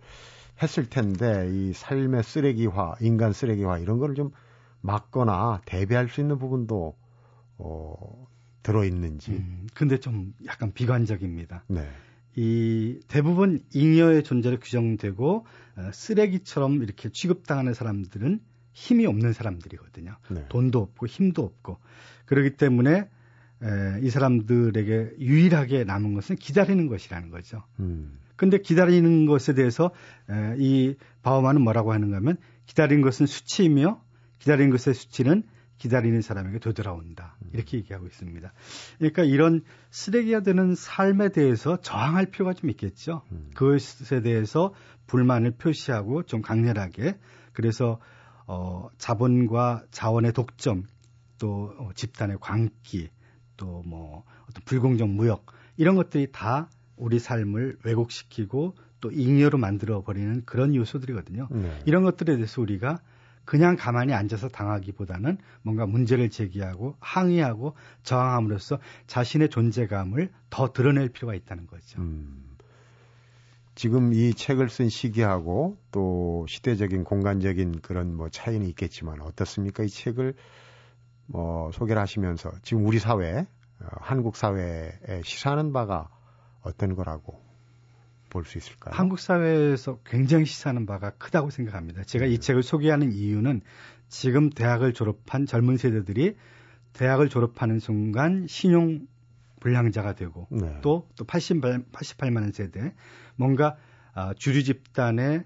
했을 0.62 0.88
텐데 0.88 1.48
이 1.50 1.72
삶의 1.72 2.22
쓰레기화, 2.24 2.96
인간 3.00 3.32
쓰레기화 3.32 3.78
이런 3.78 3.98
거를 3.98 4.14
좀 4.14 4.30
막거나 4.80 5.60
대비할 5.64 6.08
수 6.08 6.20
있는 6.20 6.38
부분도 6.38 6.96
어 7.58 8.26
들어 8.62 8.84
있는지. 8.84 9.32
음, 9.32 9.66
근데 9.74 9.98
좀 9.98 10.34
약간 10.46 10.72
비관적입니다. 10.72 11.64
네. 11.68 11.88
이 12.36 13.00
대부분 13.08 13.60
잉여의 13.72 14.22
존재로 14.22 14.60
규정되고 14.60 15.46
어, 15.76 15.90
쓰레기처럼 15.92 16.82
이렇게 16.82 17.08
취급당하는 17.08 17.74
사람들은 17.74 18.40
힘이 18.72 19.06
없는 19.06 19.32
사람들이거든요. 19.32 20.16
네. 20.30 20.46
돈도 20.48 20.80
없고 20.80 21.06
힘도 21.06 21.42
없고 21.42 21.78
그렇기 22.26 22.56
때문에 22.56 23.08
에, 23.62 24.00
이 24.02 24.10
사람들에게 24.10 25.14
유일하게 25.18 25.84
남은 25.84 26.14
것은 26.14 26.36
기다리는 26.36 26.86
것이라는 26.86 27.30
거죠. 27.30 27.64
음. 27.80 28.18
근데 28.38 28.58
기다리는 28.58 29.26
것에 29.26 29.52
대해서 29.52 29.90
에, 30.30 30.54
이 30.56 30.96
바오만은 31.22 31.60
뭐라고 31.60 31.92
하는가 31.92 32.16
하면 32.16 32.38
기다리는 32.64 33.02
것은 33.02 33.26
수치이며 33.26 34.02
기다리는 34.38 34.70
것의 34.70 34.94
수치는 34.94 35.42
기다리는 35.76 36.20
사람에게 36.22 36.58
되돌아온다. 36.58 37.36
이렇게 37.52 37.76
얘기하고 37.78 38.06
있습니다. 38.06 38.52
그러니까 38.98 39.22
이런 39.24 39.62
쓰레기가 39.90 40.40
되는 40.40 40.74
삶에 40.74 41.28
대해서 41.28 41.76
저항할 41.80 42.26
필요가 42.26 42.54
좀 42.54 42.70
있겠죠. 42.70 43.22
음. 43.32 43.50
그것에 43.54 44.22
대해서 44.22 44.72
불만을 45.06 45.52
표시하고 45.52 46.22
좀 46.22 46.40
강렬하게 46.40 47.18
그래서 47.52 48.00
어 48.46 48.88
자본과 48.98 49.84
자원의 49.90 50.32
독점 50.32 50.84
또 51.38 51.74
어, 51.78 51.90
집단의 51.94 52.38
광기 52.40 53.10
또 53.56 53.82
뭐 53.84 54.24
어떤 54.48 54.64
불공정 54.64 55.14
무역 55.14 55.46
이런 55.76 55.94
것들이 55.94 56.32
다 56.32 56.70
우리 56.98 57.18
삶을 57.18 57.78
왜곡시키고 57.84 58.74
또 59.00 59.10
잉여로 59.10 59.58
만들어 59.58 60.02
버리는 60.02 60.42
그런 60.44 60.74
요소들이거든요. 60.74 61.48
네. 61.50 61.82
이런 61.86 62.02
것들에 62.02 62.34
대해서 62.34 62.60
우리가 62.60 63.00
그냥 63.44 63.76
가만히 63.76 64.12
앉아서 64.12 64.48
당하기보다는 64.48 65.38
뭔가 65.62 65.86
문제를 65.86 66.28
제기하고 66.28 66.96
항의하고 67.00 67.74
저항함으로써 68.02 68.78
자신의 69.06 69.48
존재감을 69.48 70.30
더 70.50 70.72
드러낼 70.72 71.08
필요가 71.08 71.34
있다는 71.34 71.66
거죠. 71.66 72.00
음. 72.00 72.44
지금 73.74 74.12
이 74.12 74.34
책을 74.34 74.68
쓴 74.68 74.88
시기하고 74.88 75.78
또 75.92 76.44
시대적인 76.48 77.04
공간적인 77.04 77.80
그런 77.80 78.14
뭐 78.14 78.28
차이는 78.28 78.66
있겠지만 78.66 79.22
어떻습니까? 79.22 79.84
이 79.84 79.88
책을 79.88 80.34
뭐 81.26 81.70
소개를 81.72 82.02
하시면서 82.02 82.50
지금 82.62 82.84
우리 82.84 82.98
사회, 82.98 83.46
어, 83.80 83.86
한국 84.00 84.36
사회에 84.36 85.22
시사하는 85.22 85.72
바가 85.72 86.10
어떤 86.68 86.94
거라고 86.94 87.42
볼 88.30 88.44
수 88.44 88.58
있을까요? 88.58 88.94
한국 88.94 89.18
사회에서 89.18 90.00
굉장히 90.04 90.44
시사하는 90.44 90.86
바가 90.86 91.10
크다고 91.10 91.50
생각합니다. 91.50 92.04
제가 92.04 92.26
이 92.26 92.38
책을 92.38 92.62
소개하는 92.62 93.12
이유는 93.12 93.62
지금 94.08 94.50
대학을 94.50 94.92
졸업한 94.92 95.46
젊은 95.46 95.76
세대들이 95.76 96.36
대학을 96.92 97.28
졸업하는 97.28 97.78
순간 97.78 98.46
신용 98.46 99.06
불량자가 99.60 100.14
되고 100.14 100.46
네. 100.50 100.78
또, 100.82 101.08
또 101.16 101.24
88, 101.24 101.84
88만 101.90 102.52
세대 102.52 102.94
뭔가 103.36 103.76
아, 104.14 104.34
주류 104.34 104.62
집단에 104.62 105.44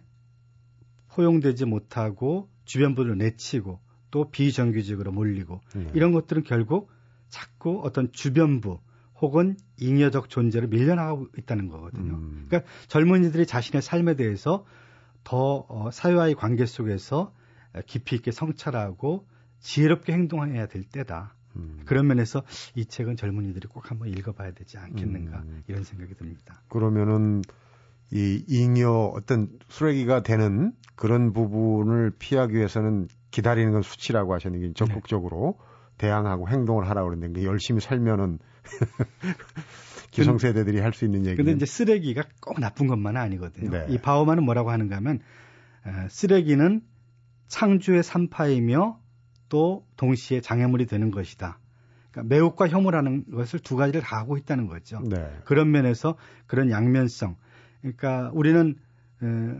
포용되지 1.09 1.67
못하고 1.67 2.49
주변부를 2.65 3.19
내치고 3.19 3.81
또 4.11 4.31
비정규직으로 4.31 5.13
몰리고 5.13 5.61
네. 5.75 5.91
이런 5.95 6.13
것들은 6.13 6.43
결국 6.45 6.91
자꾸 7.29 7.81
어떤 7.85 8.13
주변부 8.13 8.81
혹은 9.23 9.57
잉여적 9.79 10.29
존재로 10.29 10.67
밀려나가고 10.69 11.29
있다는 11.39 11.69
거거든요. 11.69 12.15
음. 12.15 12.47
그러니까 12.49 12.71
젊은이들이 12.89 13.47
자신의 13.47 13.81
삶에 13.81 14.17
대해서 14.17 14.67
더 15.25 15.65
어, 15.69 15.91
사회와의 15.93 16.35
관계 16.35 16.67
속에서 16.67 17.33
깊이 17.87 18.17
있게 18.17 18.33
성찰하고 18.33 19.27
지혜롭게 19.61 20.13
행동해야 20.13 20.67
될 20.67 20.83
때다. 20.83 21.37
음. 21.55 21.83
그런 21.87 22.09
면에서 22.09 22.43
이 22.75 22.85
책은 22.85 23.17
젊은이들이 23.17 23.69
꼭 23.69 23.91
한번 23.91 24.09
읽어봐야 24.09 24.53
되지 24.53 24.77
않겠는가 24.79 25.39
음. 25.39 25.63
이런 25.69 25.85
생각이 25.85 26.15
듭니다. 26.15 26.61
그러면은 26.69 27.43
이 28.11 28.45
잉여 28.49 29.13
어떤 29.15 29.49
쓰레기가 29.69 30.23
되는 30.23 30.73
그런 30.97 31.33
부분을 31.33 32.11
피하기 32.19 32.55
위해서는 32.55 33.09
기다리는 33.31 33.73
건 33.73 33.83
수치라고 33.83 34.35
하셨는데 34.35 34.75
적극적으로 34.75 35.59
대항하고 35.97 36.49
행동을 36.49 36.89
하라고 36.89 37.11
그러는데 37.11 37.45
열심히 37.45 37.81
살면은 37.81 38.39
기성세대들이 40.13 40.81
할 40.81 40.93
수 40.93 41.05
있는 41.05 41.21
얘기는 41.21 41.37
근데 41.37 41.53
이제 41.53 41.65
쓰레기가 41.65 42.25
꼭 42.41 42.61
나쁜 42.61 42.87
것만은 42.87 43.21
아니거든요. 43.21 43.71
네. 43.71 43.87
이 43.89 43.99
바오만은 43.99 44.45
뭐라고 44.45 44.71
하는가 44.71 44.97
하면 44.97 45.21
어, 45.85 46.07
쓰레기는 46.09 46.83
창조의 47.49 48.03
산파이며 48.03 49.01
또 49.49 49.87
동시에 49.97 50.41
장애물이 50.41 50.87
되는 50.87 51.11
것이다. 51.11 51.59
그러니까 52.11 52.35
매혹과 52.35 52.69
혐오라는 52.69 53.31
것을 53.31 53.59
두 53.59 53.77
가지를 53.77 54.03
다 54.03 54.19
하고 54.19 54.37
있다는 54.37 54.67
거죠. 54.67 55.01
네. 55.01 55.31
그런 55.45 55.71
면에서 55.71 56.17
그런 56.47 56.71
양면성. 56.71 57.37
그러니까 57.81 58.31
우리는 58.35 58.77
어, 59.23 59.59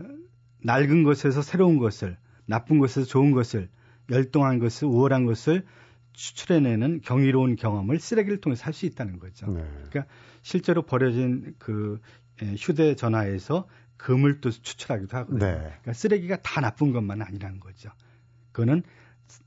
낡은 0.63 1.03
것에서 1.03 1.41
새로운 1.41 1.77
것을, 1.77 2.17
나쁜 2.45 2.79
것에서 2.79 3.05
좋은 3.05 3.31
것을, 3.31 3.69
열동한 4.11 4.59
것을, 4.59 4.87
우월한 4.87 5.25
것을 5.25 5.65
추출해내는 6.13 7.01
경이로운 7.01 7.55
경험을 7.55 7.99
쓰레기를 7.99 8.39
통해서 8.41 8.63
할 8.65 8.73
수 8.73 8.85
있다는 8.85 9.19
거죠. 9.19 9.47
네. 9.51 9.63
그러니까 9.89 10.05
실제로 10.41 10.81
버려진 10.83 11.55
그 11.59 11.99
에, 12.41 12.55
휴대전화에서 12.55 13.67
그물도 13.97 14.49
추출하기도 14.51 15.15
하거든요. 15.17 15.39
네. 15.39 15.53
그러니까 15.57 15.93
쓰레기가 15.93 16.37
다 16.41 16.61
나쁜 16.61 16.91
것만은 16.91 17.25
아니라는 17.25 17.59
거죠. 17.59 17.89
그거는 18.51 18.83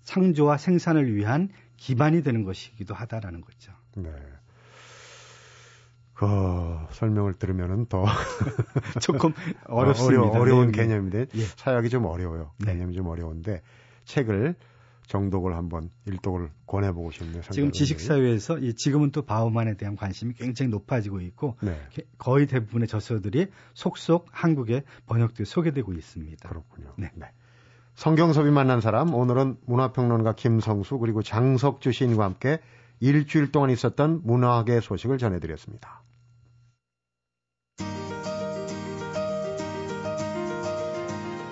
창조와 0.04 0.56
생산을 0.56 1.14
위한 1.14 1.48
기반이 1.76 2.22
되는 2.22 2.42
것이기도 2.44 2.94
하다라는 2.94 3.40
거죠. 3.42 3.72
네. 3.96 4.10
그 6.14 6.26
설명을 6.92 7.34
들으면은 7.34 7.86
더 7.86 8.06
조금 9.02 9.32
어렵습니다. 9.66 10.22
어려, 10.22 10.40
어려운 10.40 10.70
내용이. 10.70 10.72
개념인데 10.72 11.26
예. 11.34 11.42
사역이 11.42 11.90
좀 11.90 12.06
어려워요. 12.06 12.52
네. 12.58 12.72
개념이 12.72 12.94
좀 12.94 13.06
어려운데 13.08 13.60
책을 14.06 14.54
정독을 15.06 15.54
한번 15.56 15.90
일독을 16.06 16.50
권해보고 16.66 17.10
싶네요. 17.12 17.42
지금. 17.50 17.70
지식사회에서 17.72 18.58
이 18.58 18.74
지금은 18.74 19.10
또 19.12 19.22
바우만에 19.22 19.76
대한 19.76 19.96
관심이 19.96 20.34
굉장히 20.34 20.70
높아지고 20.70 21.20
있고 21.20 21.56
네. 21.62 21.78
게- 21.90 22.04
거의 22.18 22.46
대부분의 22.46 22.88
저서들이 22.88 23.46
속속 23.74 24.26
한국에 24.32 24.82
번역돼 25.06 25.44
소개되고 25.44 25.92
있습니다. 25.92 26.48
그렇군요. 26.48 26.92
네. 26.96 27.10
성경섭이 27.94 28.50
만난 28.50 28.80
사람 28.80 29.14
오늘은 29.14 29.56
문화평론가 29.66 30.34
김성수 30.34 30.98
그리고 30.98 31.22
장석주 31.22 31.92
시인과 31.92 32.24
함께 32.24 32.58
일주일 33.00 33.52
동안 33.52 33.70
있었던 33.70 34.22
문화계 34.24 34.80
소식을 34.80 35.18
전해드렸습니다. 35.18 36.02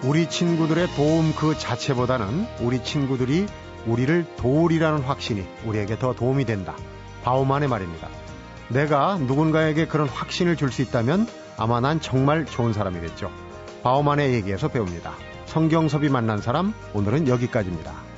우리 0.06 0.28
친구들의 0.28 0.88
도움 0.96 1.32
그 1.34 1.56
자체보다는 1.58 2.46
우리 2.60 2.82
친구들이 2.82 3.46
우리를 3.86 4.26
도우리라는 4.36 5.00
확신이 5.00 5.46
우리에게 5.64 5.98
더 5.98 6.14
도움이 6.14 6.44
된다. 6.44 6.76
바오만의 7.22 7.68
말입니다. 7.68 8.08
내가 8.68 9.16
누군가에게 9.18 9.86
그런 9.86 10.08
확신을 10.08 10.56
줄 10.56 10.70
수 10.70 10.82
있다면 10.82 11.26
아마 11.56 11.80
난 11.80 12.00
정말 12.00 12.44
좋은 12.44 12.72
사람이겠죠. 12.72 13.30
바오만의 13.82 14.34
얘기에서 14.34 14.68
배웁니다. 14.68 15.14
성경섭이 15.46 16.08
만난 16.10 16.38
사람 16.38 16.74
오늘은 16.92 17.28
여기까지입니다. 17.28 18.13